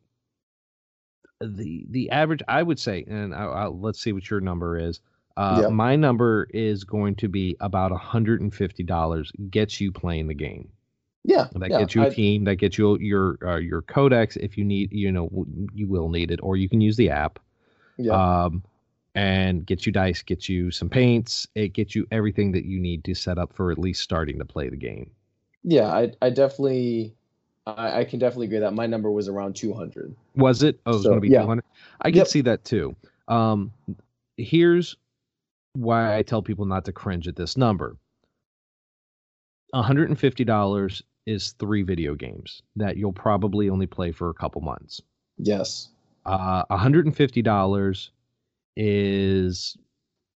[1.40, 5.00] the the average, I would say, and I, I, let's see what your number is.
[5.36, 5.70] Uh, Yep.
[5.70, 9.30] My number is going to be about hundred and fifty dollars.
[9.50, 10.70] Gets you playing the game.
[11.28, 11.48] Yeah.
[11.52, 12.44] That yeah, gets you a I- team.
[12.44, 14.90] That gets you your uh, your codex if you need.
[14.92, 15.28] You know
[15.74, 17.38] you will need it, or you can use the app.
[17.98, 18.12] yeah.
[18.44, 18.62] Um,
[19.14, 21.46] and gets you dice, gets you some paints.
[21.54, 24.44] It gets you everything that you need to set up for at least starting to
[24.44, 25.10] play the game.
[25.64, 27.14] Yeah, I I definitely
[27.66, 30.14] I, I can definitely agree that my number was around 200.
[30.36, 30.80] Was it?
[30.86, 31.42] Oh, it was So, going to be yeah.
[31.42, 31.64] 200.
[32.00, 32.26] I can Yep.
[32.28, 32.94] see that too.
[33.26, 33.70] Um,
[34.38, 34.96] here's
[35.74, 37.96] why I tell people not to cringe at this number.
[39.74, 45.02] $150 is three video games that you'll probably only play for a couple months.
[45.36, 45.88] Yes.
[46.24, 48.10] Uh, $150
[48.76, 49.76] is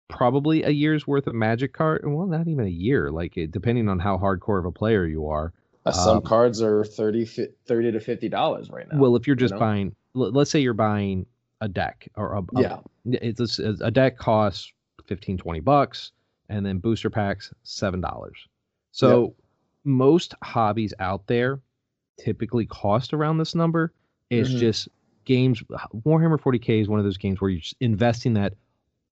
[0.08, 2.02] probably a year's worth of magic card.
[2.04, 5.28] Well, not even a year, like it, depending on how hardcore of a player you
[5.28, 5.54] are.
[5.86, 9.00] Uh, some Um, cards are 30 fi- 30 to 50 dollars right now.
[9.00, 9.60] Well, if you're just know?
[9.60, 11.26] buying, l- let's say you're buying
[11.62, 12.78] a deck or a, a yeah.
[13.06, 14.72] it's a, a deck costs
[15.06, 16.12] 15 20 bucks
[16.48, 18.48] and then booster packs seven dollars
[18.92, 19.36] so
[19.86, 21.62] most hobbies out there
[22.18, 23.94] typically cost around this number
[24.30, 24.60] it's Mhm.
[24.60, 24.90] just
[25.26, 25.62] games.
[26.06, 28.54] Warhammer 40k is one of those games where you're just investing that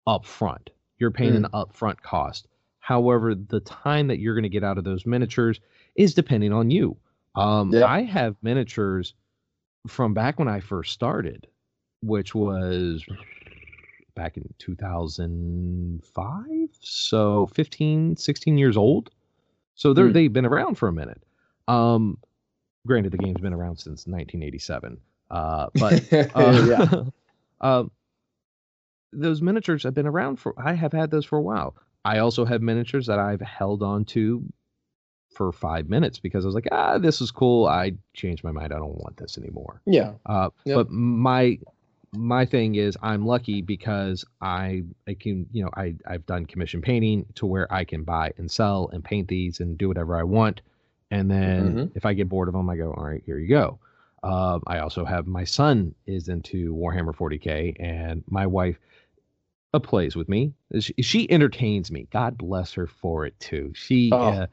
[0.07, 2.46] up front you're paying an upfront cost.
[2.79, 5.61] However the time that you're going to get out of those miniatures
[5.96, 6.96] is depending on you.
[7.37, 7.87] Um, Yeah.
[7.87, 9.14] i have miniatures
[9.88, 11.46] from back when i first started
[12.03, 13.05] which was
[14.14, 19.11] back in 2005 so 15 16 years old
[19.75, 20.13] so they're Hmm.
[20.13, 21.23] they've been around for a minute
[21.69, 22.19] um
[22.87, 24.99] granted the game's been around since 1987
[25.31, 27.03] uh but uh, yeah.
[27.61, 27.91] um
[29.13, 32.45] those miniatures have been around for i have had those for a while i also
[32.45, 34.45] have miniatures that i've held on to
[35.33, 38.73] for five minutes because i was like ah this is cool i changed my mind
[38.73, 40.13] i don't want this anymore Yeah.
[40.27, 40.77] uh, Yep.
[40.77, 41.59] But my
[42.16, 46.81] my thing is I'm lucky because I I can you know I I've done commission
[46.83, 50.22] painting to where I can buy and sell and paint these and do whatever I
[50.22, 50.61] want,
[51.11, 51.92] and then Mhm.
[51.94, 53.79] if I get bored of them I go all right here you go.
[54.22, 58.79] Um, I also have my son is into Warhammer 40k and my wife
[59.74, 60.55] uh, plays with me.
[60.81, 62.07] She, she entertains me.
[62.11, 63.72] God bless her for it too.
[63.74, 64.18] She Oh.
[64.18, 64.46] uh,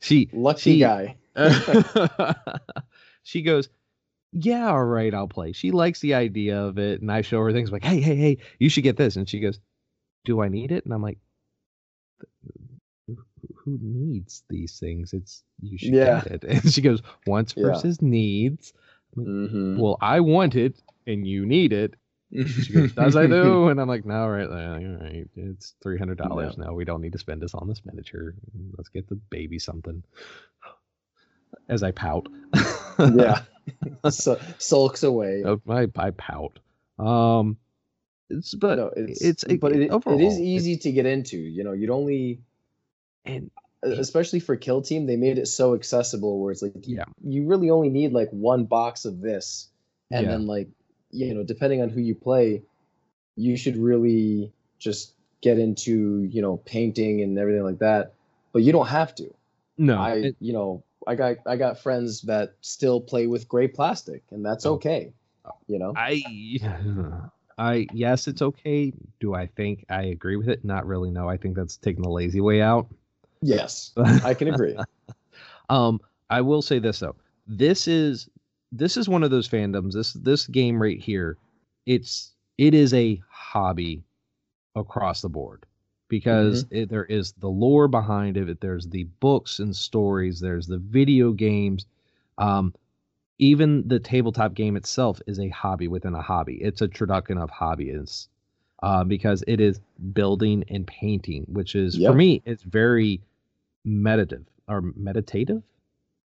[0.00, 1.16] she Lucky she- guy.
[3.24, 3.68] she goes,
[4.38, 5.52] Yeah, all right, I'll play.
[5.52, 7.00] She likes the idea of it.
[7.00, 9.16] And I show her things like, Hey, hey, hey, you should get this.
[9.16, 9.58] And she goes,
[10.26, 10.84] Do I need it?
[10.84, 11.18] And I'm like,
[13.54, 15.12] who needs these things?
[15.12, 16.20] It's you should Yeah.
[16.22, 16.44] get it.
[16.64, 17.62] And she goes, wants Yeah.
[17.64, 18.72] versus needs.
[19.16, 19.78] Mhm.
[19.78, 21.94] Well, I want it and you need it.
[22.32, 23.68] She goes, Does I do?
[23.68, 25.28] And I'm like, no, right, all right.
[25.36, 26.58] It's three hundred dollars.
[26.58, 28.34] No, we don't need to spend this on this miniature.
[28.76, 30.02] Let's get the baby something.
[31.68, 32.28] As I pout.
[33.14, 33.40] yeah.
[34.10, 35.42] so, sulks away.
[35.44, 36.58] Oh, I, I pout.
[36.98, 37.56] Um,
[38.30, 41.36] it's but no, it's, it's but it, it overall, is it- easy to get into.
[41.38, 42.40] You know, you'd only
[43.24, 43.50] and
[43.82, 47.04] especially for kill team they made it so accessible where it's like you, Yeah.
[47.22, 49.68] you really only need like one box of this
[50.10, 50.32] and Yeah.
[50.32, 50.68] then like
[51.12, 52.62] you know depending on who you play
[53.36, 58.14] you should really just get into you know painting and everything like that
[58.52, 59.32] but you don't have to
[59.78, 63.68] no, i it- you know i got i got friends that still play with gray
[63.68, 64.74] plastic and that's Oh.
[64.74, 65.12] okay
[65.68, 66.22] you know I,
[67.58, 68.92] I yes, it's okay.
[69.20, 70.62] Do I think I agree with it?
[70.64, 71.10] Not really.
[71.10, 72.86] No, I think that's taking the lazy way out.
[73.42, 73.92] yes
[74.24, 74.76] i can agree
[75.68, 77.16] Um, I will say this though.
[77.46, 78.28] This is
[78.72, 79.94] this is one of those fandoms.
[79.94, 81.38] This this game right here,
[81.86, 84.02] it's it is a hobby
[84.74, 85.64] across the board
[86.08, 88.60] because it, there is the lore behind it.
[88.60, 90.40] There's the books and stories.
[90.40, 91.86] There's the video games.
[92.38, 92.74] Um,
[93.38, 96.54] even the tabletop game itself is a hobby within a hobby.
[96.60, 98.28] It's a turducken of hobbyists
[98.82, 99.80] uh, because it is
[100.12, 102.10] building and painting, which is Yep.
[102.12, 103.20] for me, it's very
[103.84, 105.62] meditative or meditative.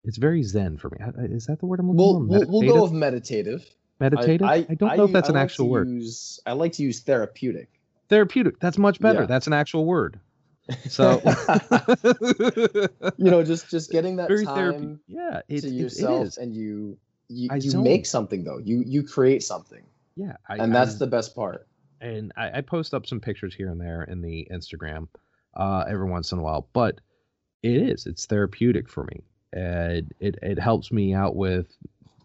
[0.05, 0.99] It's very zen for me.
[1.01, 1.99] I- I- Is that the word I'm looking
[2.29, 2.51] we'll, for?
[2.51, 4.47] we'll, we'll go with meditative meditative.
[4.47, 5.89] I, don't know if that's I an actual word.
[5.89, 7.76] use, i like to use therapeutic
[8.09, 8.61] Therapeutic.
[8.61, 9.21] That's much better.
[9.23, 9.27] Yeah.
[9.27, 10.21] That's an actual word.
[10.89, 11.23] So
[13.17, 14.99] you know just just getting that very time therapeutic.
[15.07, 18.83] Yeah, it, to it- yourself it and you you, I you make something though you
[18.85, 19.85] you create something
[20.17, 21.67] Yeah, I, and that's I- the best part
[22.01, 25.09] and I, I post up some pictures here and there in the Instagram
[25.57, 27.01] uh, every once in a while, but
[27.63, 31.75] it is it's therapeutic for me, and it it helps me out with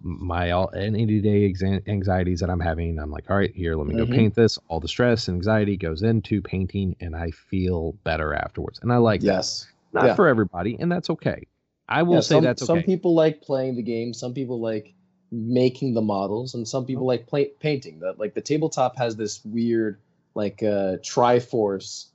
[0.03, 1.53] my all any day
[1.87, 2.99] anxieties that I'm having.
[2.99, 4.11] I'm like, all right, here, let me go Mhm.
[4.15, 4.57] paint this.
[4.67, 8.79] All the stress and anxiety goes into painting, and I feel better afterwards.
[8.81, 9.27] And I like that.
[9.27, 10.15] yes Not yeah.
[10.15, 11.47] for everybody, and that's okay.
[11.89, 12.79] I will Yeah, say some, that's okay.
[12.79, 14.93] some people like playing the game some people like
[15.31, 19.43] making the models and some people like play, painting that like the tabletop has this
[19.45, 19.99] weird
[20.35, 22.07] like uh triforce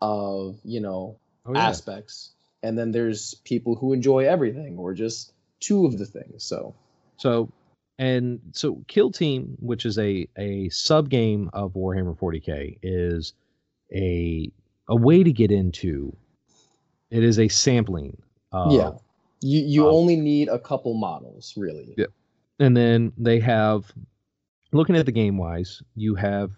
[0.00, 1.60] of you know Oh, yeah.
[1.60, 6.74] aspects and then there's people who enjoy everything or just two of the things so
[7.22, 7.48] So
[7.98, 13.32] and so Kill Team, which is a a sub game of Warhammer 40k, is
[13.94, 14.50] a
[14.88, 16.14] a way to get into.
[17.10, 18.16] It is a sampling.
[18.50, 18.90] Of, yeah
[19.40, 22.06] you you um, only need a couple models really Yeah.
[22.58, 23.90] And then they have,
[24.72, 26.50] looking at the game wise, you have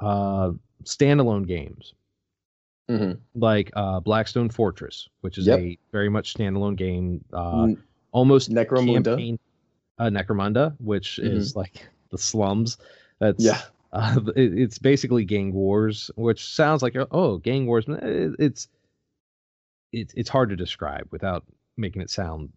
[0.00, 0.52] uh
[0.84, 1.94] standalone games
[2.90, 3.18] Mhm.
[3.34, 5.58] like uh Blackstone Fortress, which is Yep.
[5.60, 7.24] a very much standalone game.
[7.32, 9.04] Uh, N- almost Necromunda.
[9.16, 9.38] campaign-
[9.98, 12.78] uh, Necromunda, which is like the slums.
[13.18, 13.60] That's yeah
[13.92, 17.84] Uh, it, it's basically gang wars, which sounds like oh, gang wars.
[17.88, 18.68] it- It's
[19.92, 21.44] it's it's hard to describe without
[21.76, 22.50] making it sound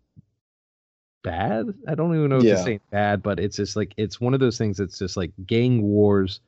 [1.24, 1.68] bad.
[1.88, 2.56] I don't even know if Yeah.
[2.56, 5.32] to say bad, but it's just like it's one of those things that's just like
[5.46, 6.40] gang wars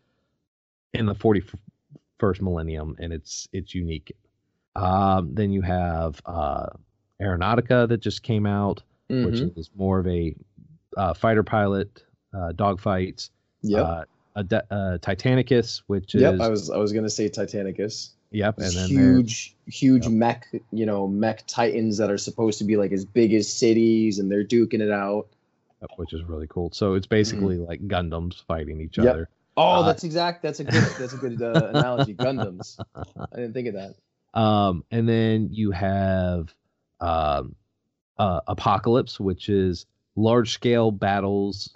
[0.94, 1.44] in the forty
[2.18, 4.16] first millennium, and it's it's unique.
[4.76, 6.68] Um, then you have uh,
[7.22, 9.58] Aeronautica that just came out, which Mhm.
[9.58, 10.36] is more of a
[11.00, 13.30] uh, fighter pilot uh, dogfights
[13.62, 14.04] yep uh,
[14.36, 18.58] a de- uh, Titanicus, which is yep i was i was gonna say titanicus yep,
[18.60, 20.14] and then huge huge Yep.
[20.14, 24.20] mech you know mech titans that are supposed to be like as big as cities
[24.20, 25.28] and they're duking it out
[25.96, 26.70] which is really cool.
[26.74, 28.98] So it's basically like Gundams fighting each.
[28.98, 29.08] Yep.
[29.08, 29.30] other.
[29.56, 33.54] oh Uh, that's exact that's a good that's a good uh, analogy gundams i didn't
[33.54, 33.96] think of that
[34.38, 36.54] Um, and then you have
[37.00, 37.56] um,
[38.18, 39.86] uh, Apocalypse, which is
[40.20, 41.74] large scale battles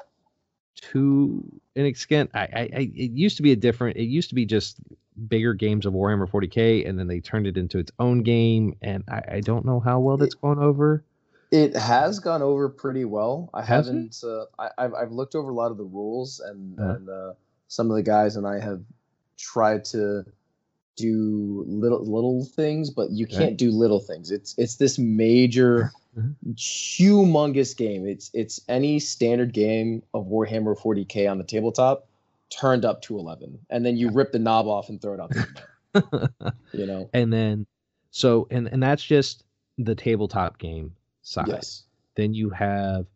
[0.75, 1.43] to
[1.75, 2.31] an extent.
[2.33, 3.97] I, I, I, it used to be a different.
[3.97, 4.77] It used to be just
[5.27, 8.75] bigger games of Warhammer 40k, and then they turned it into its own game.
[8.81, 11.03] And I, I don't know how well that's gone over.
[11.51, 15.49] it has gone over pretty well i Has haven't uh, I, I've, I've looked over
[15.49, 16.93] a lot of the rules and Uh-huh.
[16.95, 17.33] and uh,
[17.67, 18.81] some of the guys and i have
[19.37, 20.25] tried to
[20.95, 25.91] do little little things but you can't do little things it's it's this major
[26.53, 32.07] humongous game it's it's any standard game of warhammer 40k on the tabletop
[32.49, 35.31] turned up to 11 and then you rip the knob off and throw it out
[35.31, 35.47] the
[35.93, 37.65] window you know and then
[38.11, 39.43] so and and that's just
[39.79, 41.47] the tabletop game side.
[41.47, 41.83] yes
[42.15, 43.07] Then you have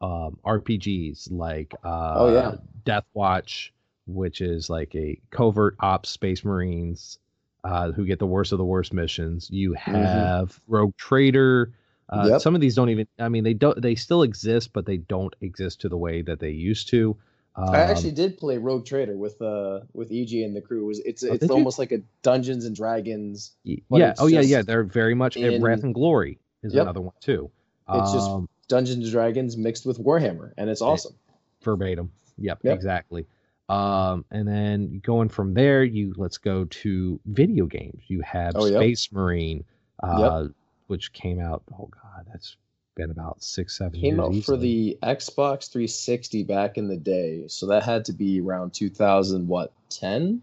[0.00, 2.54] um, RPGs like uh, Oh, yeah.
[2.84, 3.72] Death Watch,
[4.06, 7.18] which is like a covert ops Space Marines.
[7.66, 9.48] Uh, who get the worst of the worst missions.
[9.50, 11.72] You have Rogue Trader.
[12.08, 12.40] Uh, Yep.
[12.40, 13.06] Some of these don't even.
[13.18, 13.80] I mean, they don't.
[13.82, 17.16] They still exist, but they don't exist to the way that they used to.
[17.56, 20.82] Um, I actually did play Rogue Trader with uh with EG and the crew.
[20.84, 21.56] It was it's Oh, it's did you?
[21.56, 23.56] almost like a Dungeons and Dragons.
[23.64, 24.14] yeah.
[24.18, 24.42] Oh yeah.
[24.42, 24.62] Yeah.
[24.62, 25.36] They're very much.
[25.36, 26.82] in- Wrath and Glory is Yep.
[26.82, 27.50] another one too.
[27.88, 31.14] It's just- Um, Dungeons and Dragons mixed with Warhammer, and it's It- awesome.
[31.62, 32.10] verbatim.
[32.38, 32.74] Yep, Yep.
[32.74, 33.26] exactly.
[33.68, 38.02] Um, and then going from there, you let's go to video games.
[38.06, 38.78] You have Oh, yep.
[38.78, 39.64] Space Marine,
[40.02, 40.44] uh,
[40.86, 41.62] which came out.
[41.72, 42.56] Oh God, that's
[42.94, 47.66] been about six, seven Came out for the Xbox 360 back in the day, so
[47.66, 50.42] that had to be around 2000 what 10?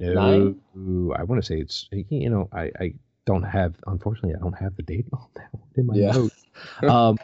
[0.00, 0.60] nine?
[0.74, 2.94] No, I want to say it's you know I I
[3.26, 6.12] don't have unfortunately I don't have the date on that one in my Yeah.
[6.12, 6.44] notes.
[6.82, 7.18] Um,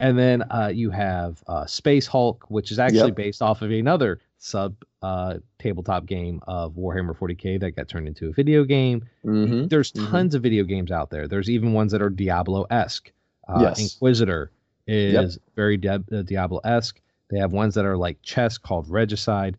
[0.00, 3.16] and then uh, you have uh, Space Hulk, which is actually Yep.
[3.16, 8.28] based off of another sub uh, tabletop game of Warhammer 40k that got turned into
[8.28, 9.06] a video game.
[9.24, 9.68] Mm-hmm.
[9.68, 10.10] There's mhm.
[10.10, 11.28] tons of video games out there.
[11.28, 13.12] There's even ones that are Diablo esque.
[13.48, 13.80] Uh, Yes.
[13.80, 14.50] Inquisitor
[14.86, 17.00] is very Di- uh, Diablo esque.
[17.30, 19.56] They have ones that are like chess called Regicide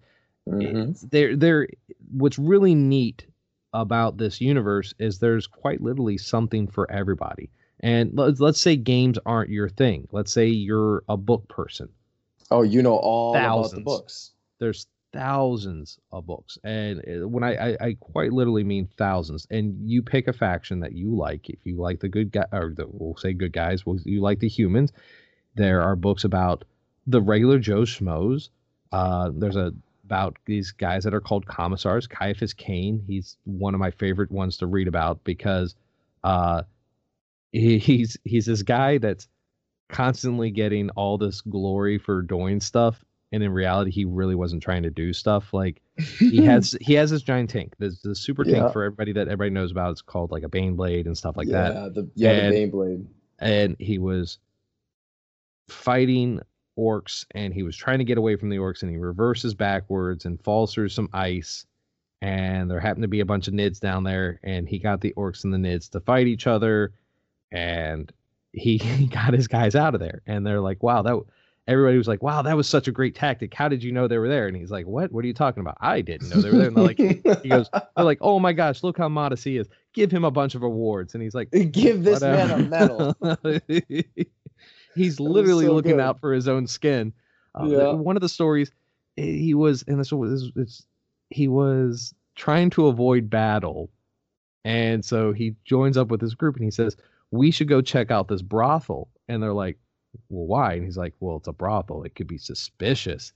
[0.47, 1.07] Mm-hmm.
[1.11, 1.67] they're they're
[2.11, 3.25] what's really neat
[3.73, 7.49] about this universe is there's quite literally something for everybody
[7.81, 11.89] and let's, let's say games aren't your thing let's say you're a book person
[12.49, 14.31] Oh, you know all about the books.
[14.59, 19.89] There's thousands of books and uh, when I, I i quite literally mean thousands and
[19.89, 22.85] you pick a faction that you like if you like the good guy or the,
[22.87, 24.91] we'll say good guys well, you like the humans
[25.55, 26.65] there are books about
[27.07, 28.49] the regular joe schmoes
[28.91, 29.73] uh there's a
[30.05, 32.07] about these guys that are called commissars.
[32.07, 35.75] Ciaphas Cain he's one of my favorite ones to read about because
[36.23, 36.63] uh
[37.51, 39.27] he, he's he's this guy that's
[39.89, 44.83] constantly getting all this glory for doing stuff and in reality he really wasn't trying
[44.83, 45.81] to do stuff like
[46.19, 48.59] he has he has this giant tank there's the super Yeah.
[48.61, 51.47] tank for everybody that everybody knows about it's called like a Baneblade and stuff like
[51.47, 53.05] yeah, that The, yeah, And- the Baneblade.
[53.39, 54.39] and he was
[55.67, 56.39] fighting
[56.79, 60.25] orcs and he was trying to get away from the orcs and he reverses backwards
[60.25, 61.65] and falls through some ice
[62.21, 65.13] and there happened to be a bunch of nids down there and he got the
[65.17, 66.93] orcs and the nids to fight each other
[67.51, 68.11] and
[68.53, 71.19] he, he got his guys out of there and they're like wow that
[71.67, 74.17] everybody was like wow that was such a great tactic how did you know they
[74.17, 76.49] were there and he's like what what are you talking about i didn't know they
[76.49, 76.97] were there and they're like
[77.43, 80.31] he goes they're like oh my gosh look how modest he is give him a
[80.31, 83.15] bunch of awards and he's like Give this man a medal.
[84.95, 85.99] He's literally so looking good.
[85.99, 87.13] out for his own skin.
[87.59, 87.91] Uh, Yeah.
[87.91, 88.71] One of the stories,
[89.17, 90.85] eh, he was, and this was, it's,
[91.29, 93.89] he was trying to avoid battle,
[94.65, 96.95] and so he joins up with this group, and he says,
[97.31, 99.77] "We should go check out this brothel." And they're like,
[100.29, 102.03] "Well, why?" And he's like, "Well, it's a brothel.
[102.03, 103.33] It could be suspicious."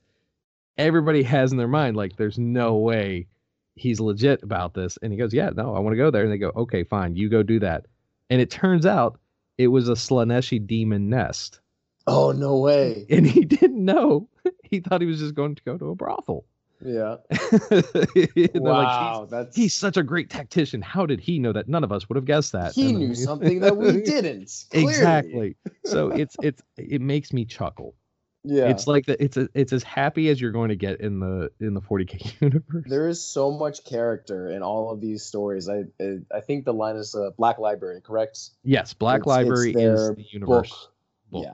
[0.77, 3.27] Everybody has in their mind like, "There's no way."
[3.75, 6.31] He's legit about this, and he goes, "Yeah, no, I want to go there." And
[6.31, 7.87] they go, "Okay, fine, you go do that."
[8.29, 9.19] And it turns out
[9.57, 11.59] it was a Slaaneshi demon nest.
[12.07, 13.05] oh no way.
[13.09, 14.27] And he didn't know.
[14.63, 16.45] He thought he was just going to go to a brothel.
[16.83, 17.17] Yeah.
[17.69, 20.81] They're like, wow, that's he's, he's such a great tactician.
[20.81, 21.67] How did he know that?
[21.69, 22.73] None of us would have guessed that.
[22.73, 24.65] he And- knew something that we didn't.
[24.71, 24.89] clearly.
[24.93, 25.55] exactly.
[25.85, 27.95] So it's it's it makes me chuckle.
[28.43, 28.69] Yeah.
[28.69, 31.51] It's like the, it's a, it's as happy as you're going to get in the
[31.59, 32.85] in the 40k universe.
[32.87, 35.67] there is so much character in all of these stories.
[35.69, 38.49] I I, I think the line is uh, Black Library, correct?
[38.63, 40.87] yes, Black It's- it's Library is the universe
[41.31, 41.43] book.
[41.45, 41.53] Yeah.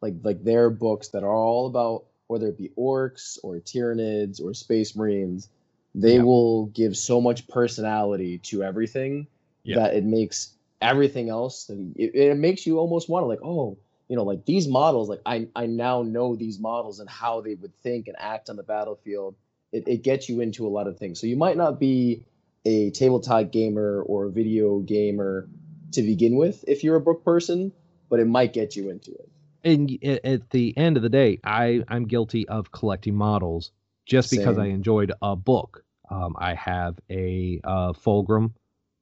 [0.00, 4.54] Like like their books that are all about whether it be orcs or Tyranids or
[4.54, 5.48] Space Marines.
[5.94, 6.22] They Yeah.
[6.22, 9.26] will give so much personality to everything
[9.64, 9.76] Yeah.
[9.76, 11.68] that it makes everything else.
[11.68, 13.76] And it, it makes you almost want to like, oh,
[14.08, 15.08] you know, like these models.
[15.08, 18.56] Like I I now know these models and how they would think and act on
[18.56, 19.34] the battlefield.
[19.72, 21.20] It, it gets you into a lot of things.
[21.20, 22.24] So you might not be
[22.64, 25.48] a tabletop gamer or a video gamer
[25.92, 27.72] to begin with if you're a book person,
[28.08, 29.28] but it might get you into it.
[29.64, 33.72] And at the end of the day, I I'm guilty of collecting models
[34.06, 34.64] just because Same.
[34.64, 35.84] I enjoyed a book.
[36.10, 38.52] Um, I have a uh, Fulgrim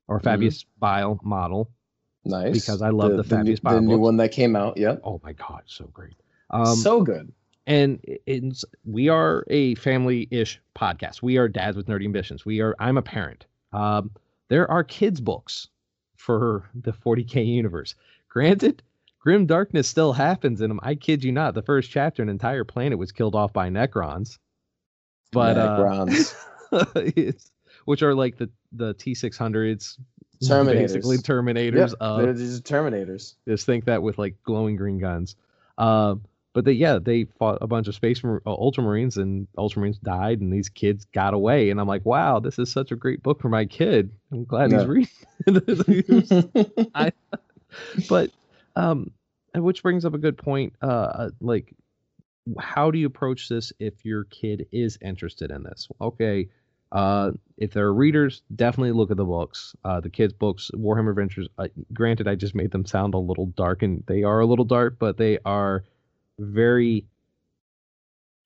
[0.09, 1.70] or Fabius Bile model.
[2.24, 2.54] Nice.
[2.54, 4.00] Because I love the new, Fabius the Bio new books.
[4.00, 4.76] one that came out.
[4.76, 4.96] Yeah.
[5.04, 6.14] Oh my god, so great!
[6.50, 7.32] Um, so good.
[7.66, 11.22] and it's we are a family-ish podcast.
[11.22, 12.44] We are dads with nerdy ambitions.
[12.44, 12.74] We are.
[12.80, 13.46] I'm a parent.
[13.72, 14.11] Um,
[14.48, 15.68] there are kids books
[16.16, 17.94] for the 40k universe.
[18.28, 18.82] Granted,
[19.26, 20.78] grim darkness still happens in them.
[20.84, 21.54] I kid you not.
[21.54, 24.38] The first chapter, an entire planet was killed off by Necrons.
[25.32, 26.32] But uh, Necrons.
[27.16, 27.50] it's,
[27.86, 29.98] which are like the the T600s,
[30.44, 30.70] Terminators.
[30.70, 33.34] basically Terminators Yep, of they're just Terminators.
[33.48, 35.34] just think that with like glowing green guns.
[35.76, 36.22] Um,
[36.52, 40.52] but they, yeah, they fought a bunch of space uh, ultramarines, and ultramarines died, and
[40.52, 41.70] these kids got away.
[41.70, 44.08] And I'm like, wow, this is such a great book for my kid.
[44.30, 44.86] I'm glad Yeah.
[44.86, 44.88] he's
[45.48, 46.68] reading.
[46.94, 47.10] I,
[48.08, 48.30] but
[48.76, 49.10] um,
[49.62, 50.74] which brings up a good point.
[50.82, 51.74] Uh, uh, like,
[52.59, 55.88] how do you approach this if your kid is interested in this?
[56.00, 56.48] Okay,
[56.92, 59.74] uh, if they're readers, definitely look at the books.
[59.84, 61.48] Uh, the kids' books, Warhammer Adventures.
[61.59, 64.64] Uh, granted, I just made them sound a little dark, and they are a little
[64.64, 65.84] dark, but they are
[66.38, 67.07] very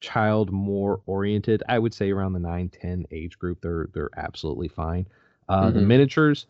[0.01, 1.63] child more oriented.
[1.69, 5.07] I would say around the 9, 10 age group, they're they're absolutely fine.
[5.49, 5.87] Uh, The Mhm.
[5.87, 6.47] miniatures,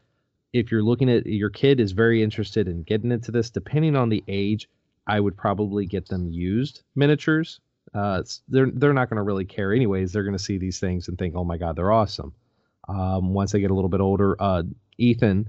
[0.53, 4.09] if you're looking at your kid is very interested in getting into this, depending on
[4.09, 4.68] the age,
[5.07, 7.61] I would probably get them used miniatures.
[7.94, 10.12] Uh, they're they're not going to really care anyways.
[10.12, 12.32] They're going to see these things and think, "Oh my god, they're awesome."
[12.88, 14.62] Um, once they get a little bit older, uh,
[14.98, 15.48] Ethan,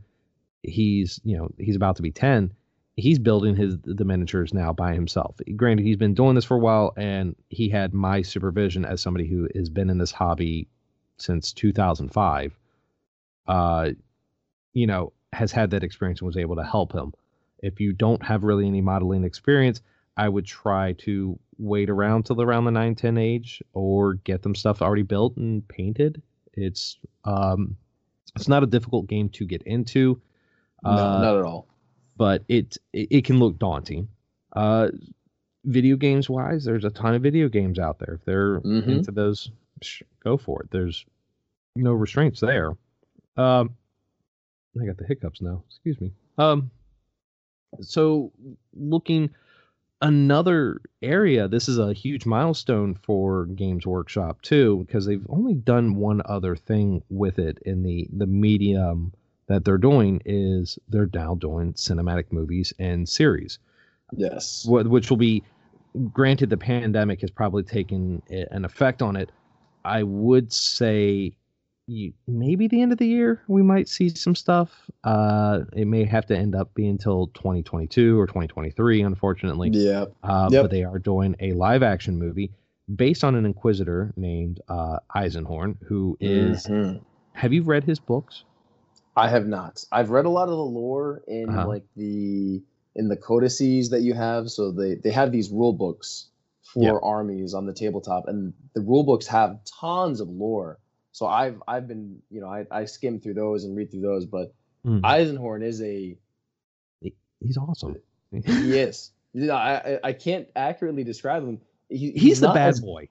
[0.64, 2.54] he's you know he's about to be ten.
[2.96, 5.40] He's building his the miniatures now by himself.
[5.56, 9.28] Granted, he's been doing this for a while, and he had my supervision as somebody
[9.28, 10.68] who has been in this hobby
[11.18, 12.58] since 2005.
[13.48, 13.90] Uh,
[14.74, 17.14] you know, has had that experience and was able to help him.
[17.60, 19.82] If you don't have really any modeling experience,
[20.18, 24.56] I would try to wait around till around the 9 10 age or get them
[24.56, 26.22] stuff already built and painted.
[26.54, 27.78] It's um
[28.36, 30.22] it's not a difficult game to get into.
[30.84, 31.68] no, Uh, not at all.
[32.18, 34.08] but it, it it can look daunting.
[34.54, 34.90] Uh,
[35.66, 38.16] video games wise, there's a ton of video games out there.
[38.16, 38.88] If they're Mhm.
[38.88, 39.52] into those,
[39.82, 40.72] sh- go for it.
[40.72, 41.06] There's
[41.76, 42.72] no restraints there.
[43.38, 43.76] Um,
[44.80, 45.64] I got the hiccups now.
[45.68, 46.12] Excuse me.
[46.38, 46.72] Um,
[47.82, 48.32] so
[48.74, 49.30] looking
[50.02, 55.96] another area, this is a huge milestone for Games Workshop too, because they've only done
[55.96, 59.14] one other thing with it in the the medium
[59.48, 63.60] that they're doing is they're now doing cinematic movies and series,
[64.16, 64.66] Yes.
[64.68, 65.44] which will be
[66.14, 69.30] granted the pandemic has probably taken an effect on it.
[69.84, 71.34] I would say
[71.92, 74.90] you, maybe the end of the year we might see some stuff.
[75.04, 79.70] Uh, it may have to end up being until 2022 or 2023, unfortunately.
[79.74, 80.06] Yeah.
[80.24, 80.64] Uh, Yep.
[80.64, 82.52] But they are doing a live action movie
[82.96, 87.02] based on an inquisitor named uh, Eisenhorn, who is- Mhm.
[87.34, 88.44] Have you read his books?
[89.16, 89.84] I have not.
[89.92, 91.68] I've read a lot of the lore in Uh-huh.
[91.68, 92.62] like the
[92.94, 94.50] in the codices that you have.
[94.50, 96.30] So they they have these rule books
[96.64, 96.98] for Yeah.
[97.02, 100.78] armies on the tabletop, and the rule books have tons of lore.
[101.12, 104.26] So I've I've been you know I I skim through those and read through those,
[104.26, 104.54] but
[104.86, 105.02] Mm.
[105.02, 106.18] Eisenhorn is a
[107.40, 107.98] He's awesome.
[108.32, 109.12] he is.
[109.36, 111.60] I I- can't accurately describe him.
[111.90, 113.10] He, He's, the bad as- boy.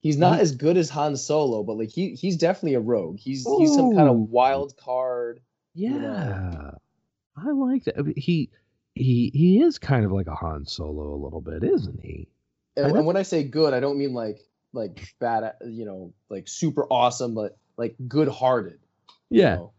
[0.00, 3.18] He's not He- as good as Han Solo, but like he he's definitely a rogue.
[3.18, 5.40] He's he's some kind of wild card.
[5.74, 6.78] Yeah, know.
[7.36, 7.98] I like that.
[7.98, 8.50] I mean, He
[8.96, 12.28] he he is kind of like a Han Solo a little bit, isn't he?
[12.76, 14.40] And, and when I say good, I don't mean like
[14.72, 18.78] like bad, you know, like super awesome, but like good-hearted.
[19.30, 19.72] Yeah, know?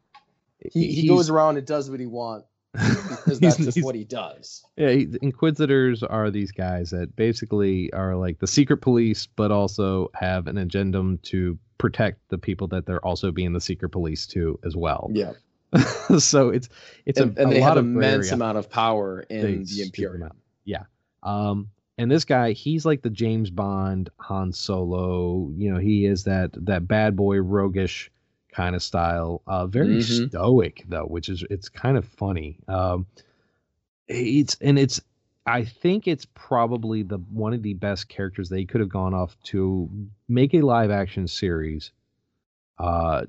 [0.60, 4.04] He, he He's- goes around and does what he wants because that's just what he
[4.04, 4.66] does.
[4.78, 10.10] Yeah, he, Inquisitors are these guys that basically are like the secret police, but also
[10.16, 14.60] have an agendum to protect the people that they're also being the secret police to
[14.66, 15.12] as well.
[15.14, 15.34] Yeah,
[16.18, 16.70] so it's
[17.06, 19.82] it's and, a, and a they lot have of immense amount of power in the
[19.84, 20.32] Imperium.
[20.66, 20.84] Yeah.
[21.22, 25.52] Um, and this guy, he's like the James Bond Han Solo.
[25.56, 28.12] You know, he is that that bad boy roguish
[28.52, 29.42] kind of style.
[29.48, 30.30] Uh, very Mhm.
[30.30, 32.60] stoic though, which is it's kind of funny.
[32.68, 33.06] Um,
[34.08, 35.02] it's and it's
[35.46, 39.36] I think it's probably the one of the best characters they could have gone off
[39.44, 39.90] to
[40.30, 41.92] make a live action series
[42.80, 43.24] uh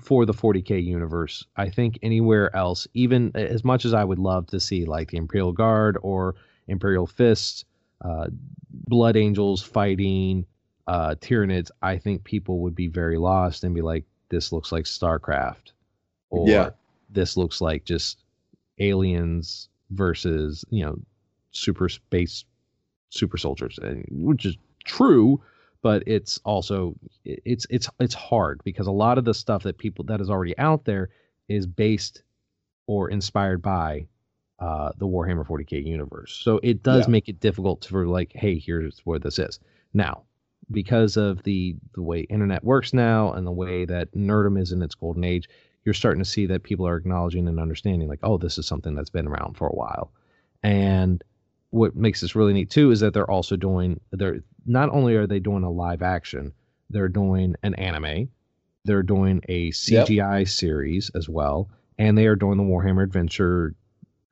[0.00, 1.44] for the 40k universe.
[1.56, 5.16] I think anywhere else, even as much as I would love to see like the
[5.18, 6.36] Imperial Guard or
[6.68, 7.64] Imperial Fists,
[8.02, 8.28] uh,
[8.70, 10.46] Blood Angels fighting
[10.86, 14.84] uh, Tyranids, I think people would be very lost and be like, "This looks like
[14.84, 15.72] StarCraft,"
[16.30, 16.70] or Yeah.
[17.10, 18.24] "This looks like just
[18.78, 20.98] aliens versus you know
[21.50, 22.44] super space
[23.10, 25.40] super soldiers," and which is true
[25.82, 26.94] but it's also
[27.24, 30.56] it's it's it's hard because a lot of the stuff that people that is already
[30.58, 31.10] out there
[31.48, 32.22] is based
[32.86, 34.06] or inspired by
[34.58, 36.32] uh, the Warhammer 40k universe.
[36.42, 37.12] So it does Yeah.
[37.12, 39.60] make it difficult for like, hey, here's where this is.
[39.94, 40.22] Now,
[40.70, 44.82] because of the the way internet works now and the way that nerdom is in
[44.82, 45.48] its golden age,
[45.84, 48.94] you're starting to see that people are acknowledging and understanding like, oh, this is something
[48.94, 50.10] that's been around for a while.
[50.62, 51.22] And
[51.70, 55.26] what makes this really neat too is that they're also doing they're not only are
[55.26, 56.52] they doing a live action,
[56.90, 58.28] they're doing an anime,
[58.84, 63.74] they're doing a CGI series as well, and they are doing the Warhammer Adventure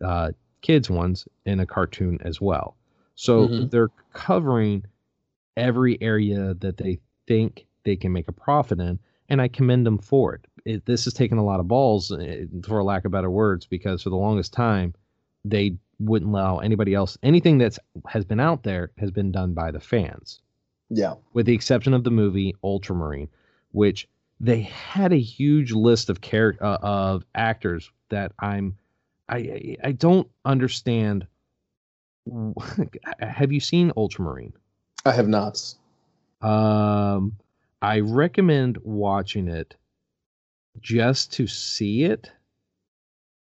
[0.03, 0.33] uh,
[0.63, 2.77] kids ones in a cartoon as well.
[3.15, 3.71] So Mhm.
[3.71, 4.85] they're covering
[5.57, 9.99] every area that they think they can make a profit in, and I commend them
[9.99, 10.47] for it.
[10.65, 14.03] it this has taken a lot of balls, eh, for lack of better words, because
[14.03, 14.93] for the longest time
[15.45, 17.17] they wouldn't allow anybody else.
[17.23, 17.79] Anything that's
[18.09, 20.41] has been out there has been done by the fans
[20.91, 21.15] Yeah.
[21.35, 23.29] with the exception of the movie Ultramarine,
[23.71, 24.09] which
[24.41, 28.77] they had a huge list of char- uh, of actors that I'm
[29.29, 31.27] I I- don't understand.
[33.21, 34.53] Have you seen Ultramarine?
[35.05, 35.75] I have not.
[36.43, 37.37] Um,
[37.81, 39.77] I recommend watching it
[40.81, 42.31] just to see it.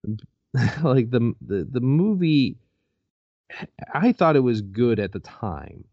[0.84, 2.58] like the the the movie,
[3.94, 5.84] I thought it was good at the time,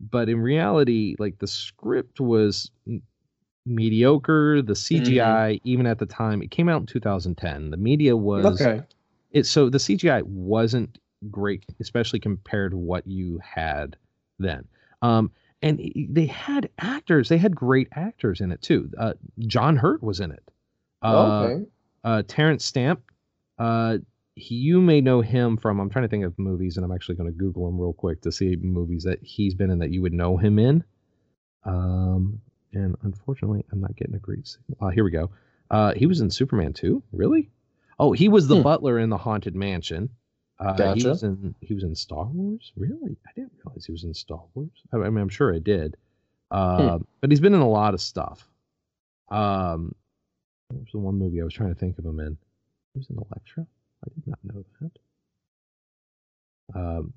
[0.00, 2.70] but in reality, like the script was
[3.66, 4.62] mediocre.
[4.62, 7.70] The CGI, even at the time, it came out in 2010.
[7.70, 8.82] The media was Okay.
[9.30, 10.98] it so the CGI wasn't
[11.30, 13.96] great, especially compared to what you had
[14.38, 14.66] then.
[15.02, 15.30] Um,
[15.62, 18.90] and they had actors; they had great actors in it too.
[18.98, 20.50] Uh, John Hurt was in it.
[21.02, 21.64] Uh, okay.
[22.04, 23.00] uh, Terence Stamp.
[23.58, 23.98] Uh,
[24.36, 25.80] he, you may know him from.
[25.80, 28.20] I'm trying to think of movies, and I'm actually going to Google him real quick
[28.22, 30.84] to see movies that he's been in that you would know him in.
[31.64, 32.40] Um,
[32.74, 34.46] and unfortunately, I'm not getting a great.
[34.46, 34.78] signal.
[34.80, 35.30] Uh, here we go.
[35.70, 37.02] Uh, he was in Superman 2.
[37.12, 37.50] Really?
[37.98, 38.62] Oh, he was the Hmm.
[38.62, 40.10] butler in the Haunted Mansion.
[40.58, 41.08] Uh, He Gotcha.
[41.08, 41.54] was in.
[41.60, 42.72] He was in Star Wars.
[42.76, 43.16] Really?
[43.26, 44.70] I didn't realize he was in Star Wars.
[44.92, 45.96] I, mean, I'm sure I did.
[46.50, 48.48] Uh, But he's been in a lot of stuff.
[49.30, 49.94] Um,
[50.68, 52.36] what was the one movie I was trying to think of him in?
[52.92, 53.66] He was in Elektra.
[54.04, 54.90] I did not know that.
[56.74, 57.12] Um,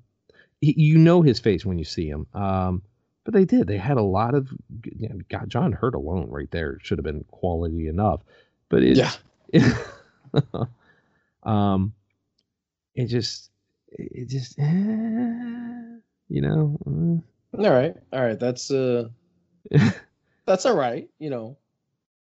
[0.60, 2.26] he, you know his face when you see him.
[2.34, 2.82] Um,
[3.24, 3.66] but they did.
[3.66, 4.48] They had a lot of.
[4.84, 8.20] You know, God, John Hurt alone right there should have been quality enough.
[8.68, 9.12] But it, Yeah.
[11.42, 11.92] um,
[12.94, 13.50] it just,
[13.90, 14.64] it just, eh,
[16.28, 16.78] you know.
[16.86, 17.58] eh.
[17.64, 17.94] All right.
[18.12, 18.38] All right.
[18.38, 19.08] That's uh
[20.46, 21.56] that's all right, you know.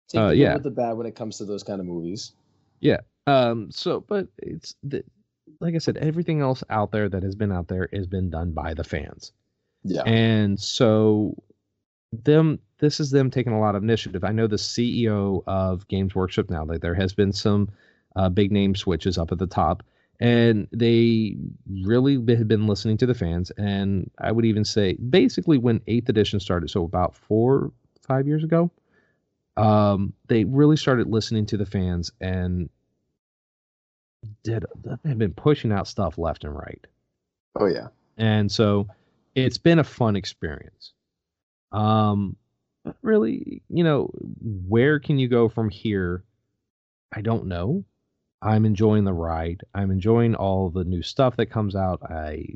[0.09, 0.55] Take Uh, the good yeah.
[0.55, 2.33] with the bad when it comes to those kind of movies.
[2.81, 3.01] Yeah.
[3.27, 5.05] Um, so, but it's the,
[5.61, 8.53] like I said, everything else out there that has been out there has been done
[8.53, 9.33] by the fans.
[9.85, 10.03] Yeah.
[10.03, 11.35] And so
[12.13, 14.25] them this is them taking a lot of initiative.
[14.25, 17.71] I know the CEO of Games Workshop now that there has been some
[18.15, 19.83] uh, big name switches up at the top
[20.21, 21.37] and they
[21.83, 26.09] really had been listening to the fans and I would even say basically when 8th
[26.09, 27.71] edition started so about 4
[28.03, 28.71] 5 years ago
[29.57, 32.69] um they really started listening to the fans and
[34.43, 34.65] did
[35.05, 36.87] have been pushing out stuff left and right.
[37.57, 37.89] Oh yeah.
[38.17, 38.89] And so
[39.45, 40.93] it's been a fun experience.
[41.73, 42.37] Um
[43.03, 44.11] really, you know,
[44.67, 46.25] where can you go from here?
[47.13, 47.85] I don't know.
[48.41, 49.63] I'm enjoying the ride.
[49.75, 52.03] I'm enjoying all the new stuff that comes out.
[52.03, 52.47] I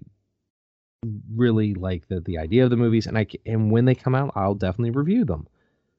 [1.34, 4.32] really like the the idea of the movies and I and when they come out,
[4.36, 5.46] I'll definitely review them.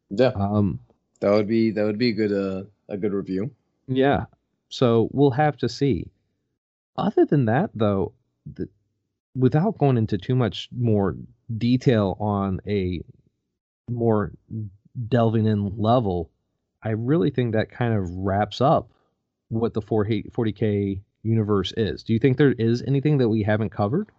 [0.09, 0.31] Yeah.
[0.35, 0.79] Um
[1.19, 3.51] That would be that would be a good uh, a good review.
[3.87, 4.25] Yeah.
[4.69, 6.07] So we'll have to see.
[6.95, 8.13] Other than that, though,
[8.45, 8.69] the,
[9.35, 11.15] without going into too much more
[11.57, 13.01] detail on a
[13.89, 14.31] more
[15.07, 16.29] delving in level,
[16.81, 18.89] I really think that kind of wraps up
[19.49, 22.03] what the 40, 40K universe is.
[22.03, 24.09] Do you think there is anything that we haven't covered?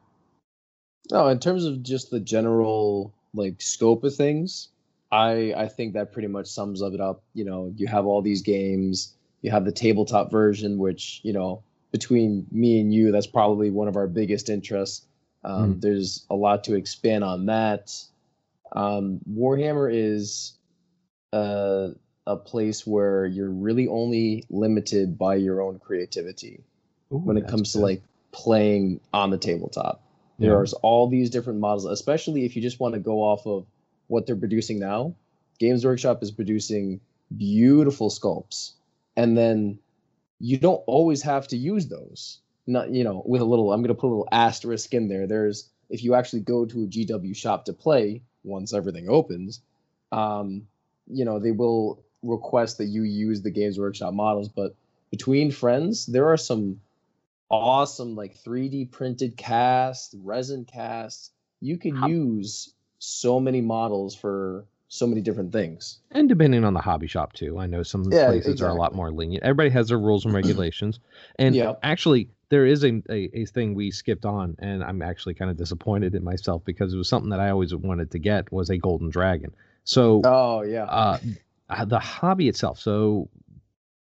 [1.10, 4.68] No, in terms of just the general like scope of things,
[5.12, 7.22] I I think that pretty much sums of it up.
[7.34, 11.62] You know, you have all these games, you have the tabletop version, which you know
[11.94, 15.06] between me and you, that's probably one of our biggest interests.
[15.44, 17.92] Um, There's a lot to expand on that.
[18.72, 20.54] Um, Warhammer is
[21.32, 21.90] uh,
[22.26, 26.64] a place where you're really only limited by your own creativity
[27.10, 30.02] when it comes to like playing on the tabletop.
[30.40, 33.66] There's all these different models, especially if you just want to go off of
[34.08, 35.14] what they're producing now.
[35.60, 37.00] Games Workshop is producing
[37.36, 38.72] beautiful sculpts,
[39.16, 39.78] and then
[40.44, 42.38] you don't always have to use those.
[42.66, 45.26] Not you know, with a little, I'm gonna put a little asterisk in there.
[45.26, 49.62] There's if you actually go to a GW shop to play once everything opens,
[50.12, 50.66] um,
[51.06, 54.48] you know they will request that you use the Games Workshop models.
[54.48, 54.74] But
[55.10, 56.80] between friends, there are some
[57.50, 61.30] awesome like 3D printed cast, resin casts.
[61.60, 65.98] You could How- use so many models for so many different things.
[66.12, 68.94] and depending on the hobby shop too i know some Yeah, places are a lot
[68.94, 71.00] more lenient everybody has their rules and regulations
[71.38, 71.74] and Yeah.
[71.82, 75.56] actually there is a, a, a thing we skipped on and i'm actually kind of
[75.56, 78.78] disappointed in myself because it was something that i always wanted to get was a
[78.78, 79.52] golden dragon
[79.84, 80.84] so Oh yeah.
[80.84, 81.18] uh,
[81.68, 83.28] uh, the hobby itself so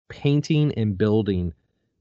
[0.09, 1.53] painting and building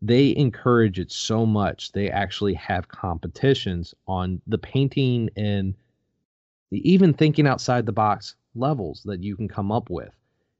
[0.02, 5.74] they encourage it so much they actually have competitions on the painting and
[6.70, 10.12] the, even thinking outside the box levels that you can come up with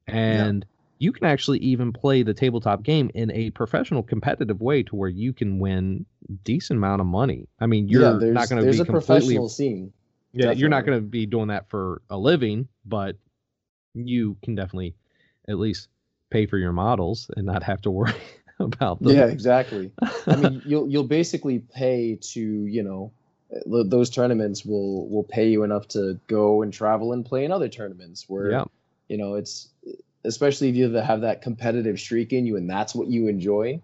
[0.07, 1.07] and yeah.
[1.07, 5.09] you can actually even play the tabletop game in a professional competitive way to where
[5.09, 6.05] you can win
[6.45, 9.93] decent amount of money i mean you're yeah, not going to be a professional scene
[10.33, 10.61] yeah definitely.
[10.61, 13.17] you're not going to be doing that for a living but
[13.95, 14.95] you can definitely
[15.49, 15.89] at least
[16.31, 18.15] pay for your models and not have to worry
[18.59, 19.17] about them.
[19.17, 19.93] Yeah, exactly.
[20.27, 23.13] I mean, you'll you'll basically pay to you know
[23.67, 27.69] those tournaments will will pay you enough to go and travel and play in other
[27.69, 28.65] tournaments where yeah.
[29.09, 29.69] you know it's
[30.25, 33.81] especially if you have that competitive streak in you and that's what you enjoy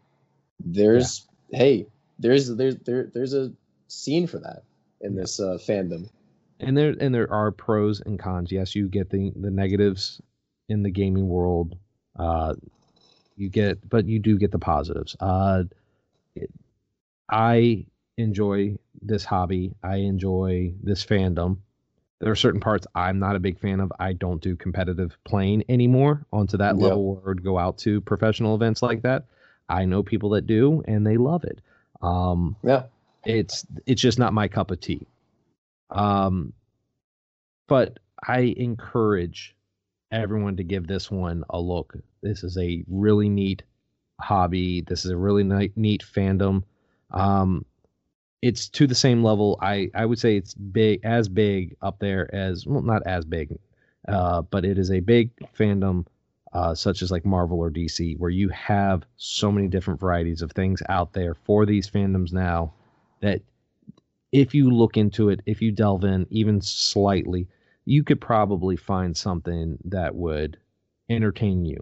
[0.64, 1.58] there's yeah.
[1.58, 1.86] hey
[2.18, 3.52] there's there's there there's a
[3.88, 4.62] scene for that
[5.00, 6.08] in this uh, fandom
[6.58, 10.20] and there and there are pros and cons yes you get the the negatives
[10.68, 11.76] in the gaming world
[12.18, 12.54] uh
[13.36, 15.62] you get but you do get the positives uh
[16.34, 16.50] it,
[17.30, 17.84] i
[18.18, 21.56] enjoy this hobby i enjoy this fandom
[22.20, 25.64] there are certain parts i'm not a big fan of i don't do competitive playing
[25.68, 26.82] anymore onto that yep.
[26.82, 29.24] level or go out to professional events like that
[29.68, 31.60] i know people that do and they love it
[32.02, 32.84] um yeah
[33.24, 35.06] it's it's just not my cup of tea
[35.90, 36.52] um
[37.66, 39.54] but i encourage
[40.12, 41.94] everyone to give this one a look.
[42.22, 43.62] This is a really neat
[44.20, 44.82] hobby.
[44.82, 46.62] This is a really neat, neat fandom.
[47.10, 47.64] Um,
[48.42, 49.58] it's to the same level.
[49.62, 53.56] I I would say it's big as big up there as well, not as big,
[54.08, 56.06] uh, but it is a big fandom,
[56.52, 60.50] uh, such as like Marvel or DC, where you have so many different varieties of
[60.50, 62.74] things out there for these fandoms now.
[63.20, 63.40] That
[64.32, 67.46] if you look into it, if you delve in even slightly,
[67.84, 70.56] you could probably find something that would
[71.08, 71.78] entertain you.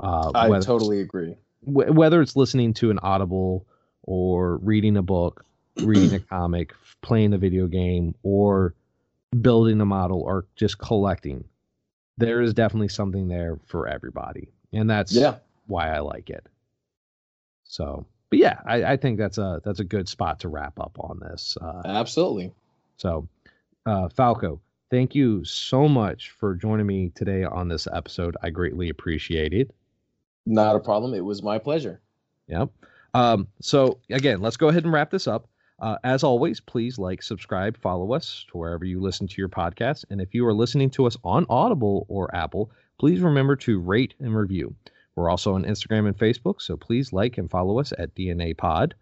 [0.00, 1.36] Uh, I totally agree.
[1.62, 3.66] Whether it's listening to an audible
[4.02, 5.45] or reading a book,
[5.78, 6.72] reading a comic,
[7.02, 8.74] playing a video game, or
[9.40, 11.44] building a model, or just collecting,
[12.18, 15.36] there is definitely something there for everybody, and that's yeah.
[15.66, 16.46] why I like it.
[17.64, 20.96] So, but yeah, I, I think that's a that's a good spot to wrap up
[20.98, 21.56] on this.
[21.60, 22.52] Uh, Absolutely.
[22.96, 23.28] So,
[23.84, 24.60] uh, Falco,
[24.90, 28.36] thank you so much for joining me today on this episode.
[28.42, 29.74] I greatly appreciate it.
[30.46, 31.12] Not a problem.
[31.12, 32.00] It was my pleasure.
[32.46, 32.70] Yep.
[33.14, 35.48] Um, so again, let's go ahead and wrap this up.
[35.78, 40.04] Uh, as always, please like, subscribe, follow us to wherever you listen to your podcast.
[40.08, 44.14] And if you are listening to us on Audible or Apple, please remember to rate
[44.18, 44.74] and review.
[45.16, 48.94] We're also on Instagram and Facebook, so please like and follow us at DNA Pod.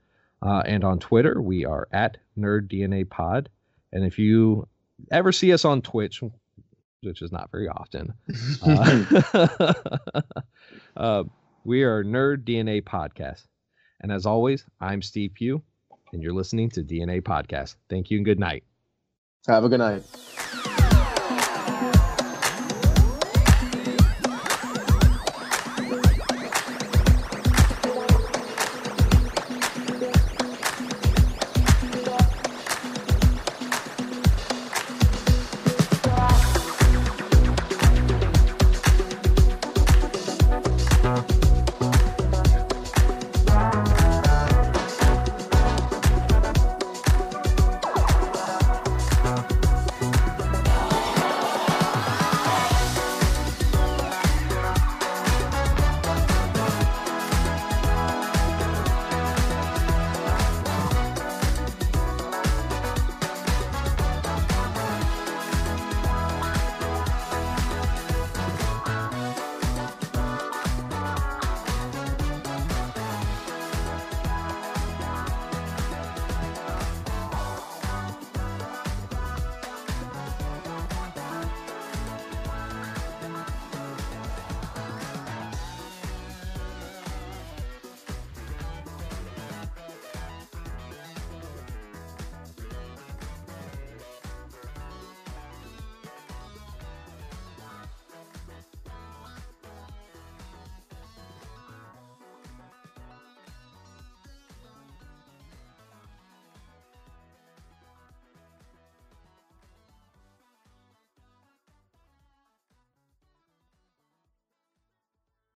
[0.42, 3.48] Uh, and on Twitter, we are at Nerd DNA Pod.
[3.92, 4.68] And if you
[5.10, 6.22] ever see us on Twitch,
[7.02, 8.14] which is not very often,
[8.62, 9.82] uh,
[10.96, 11.24] uh,
[11.64, 13.44] we are Nerd DNA Podcast.
[14.00, 15.62] And as always, I'm Steve Pugh,
[16.14, 17.76] and you're listening to DNA Podcast.
[17.90, 18.64] Thank you and good night.
[19.46, 20.04] Have a good night.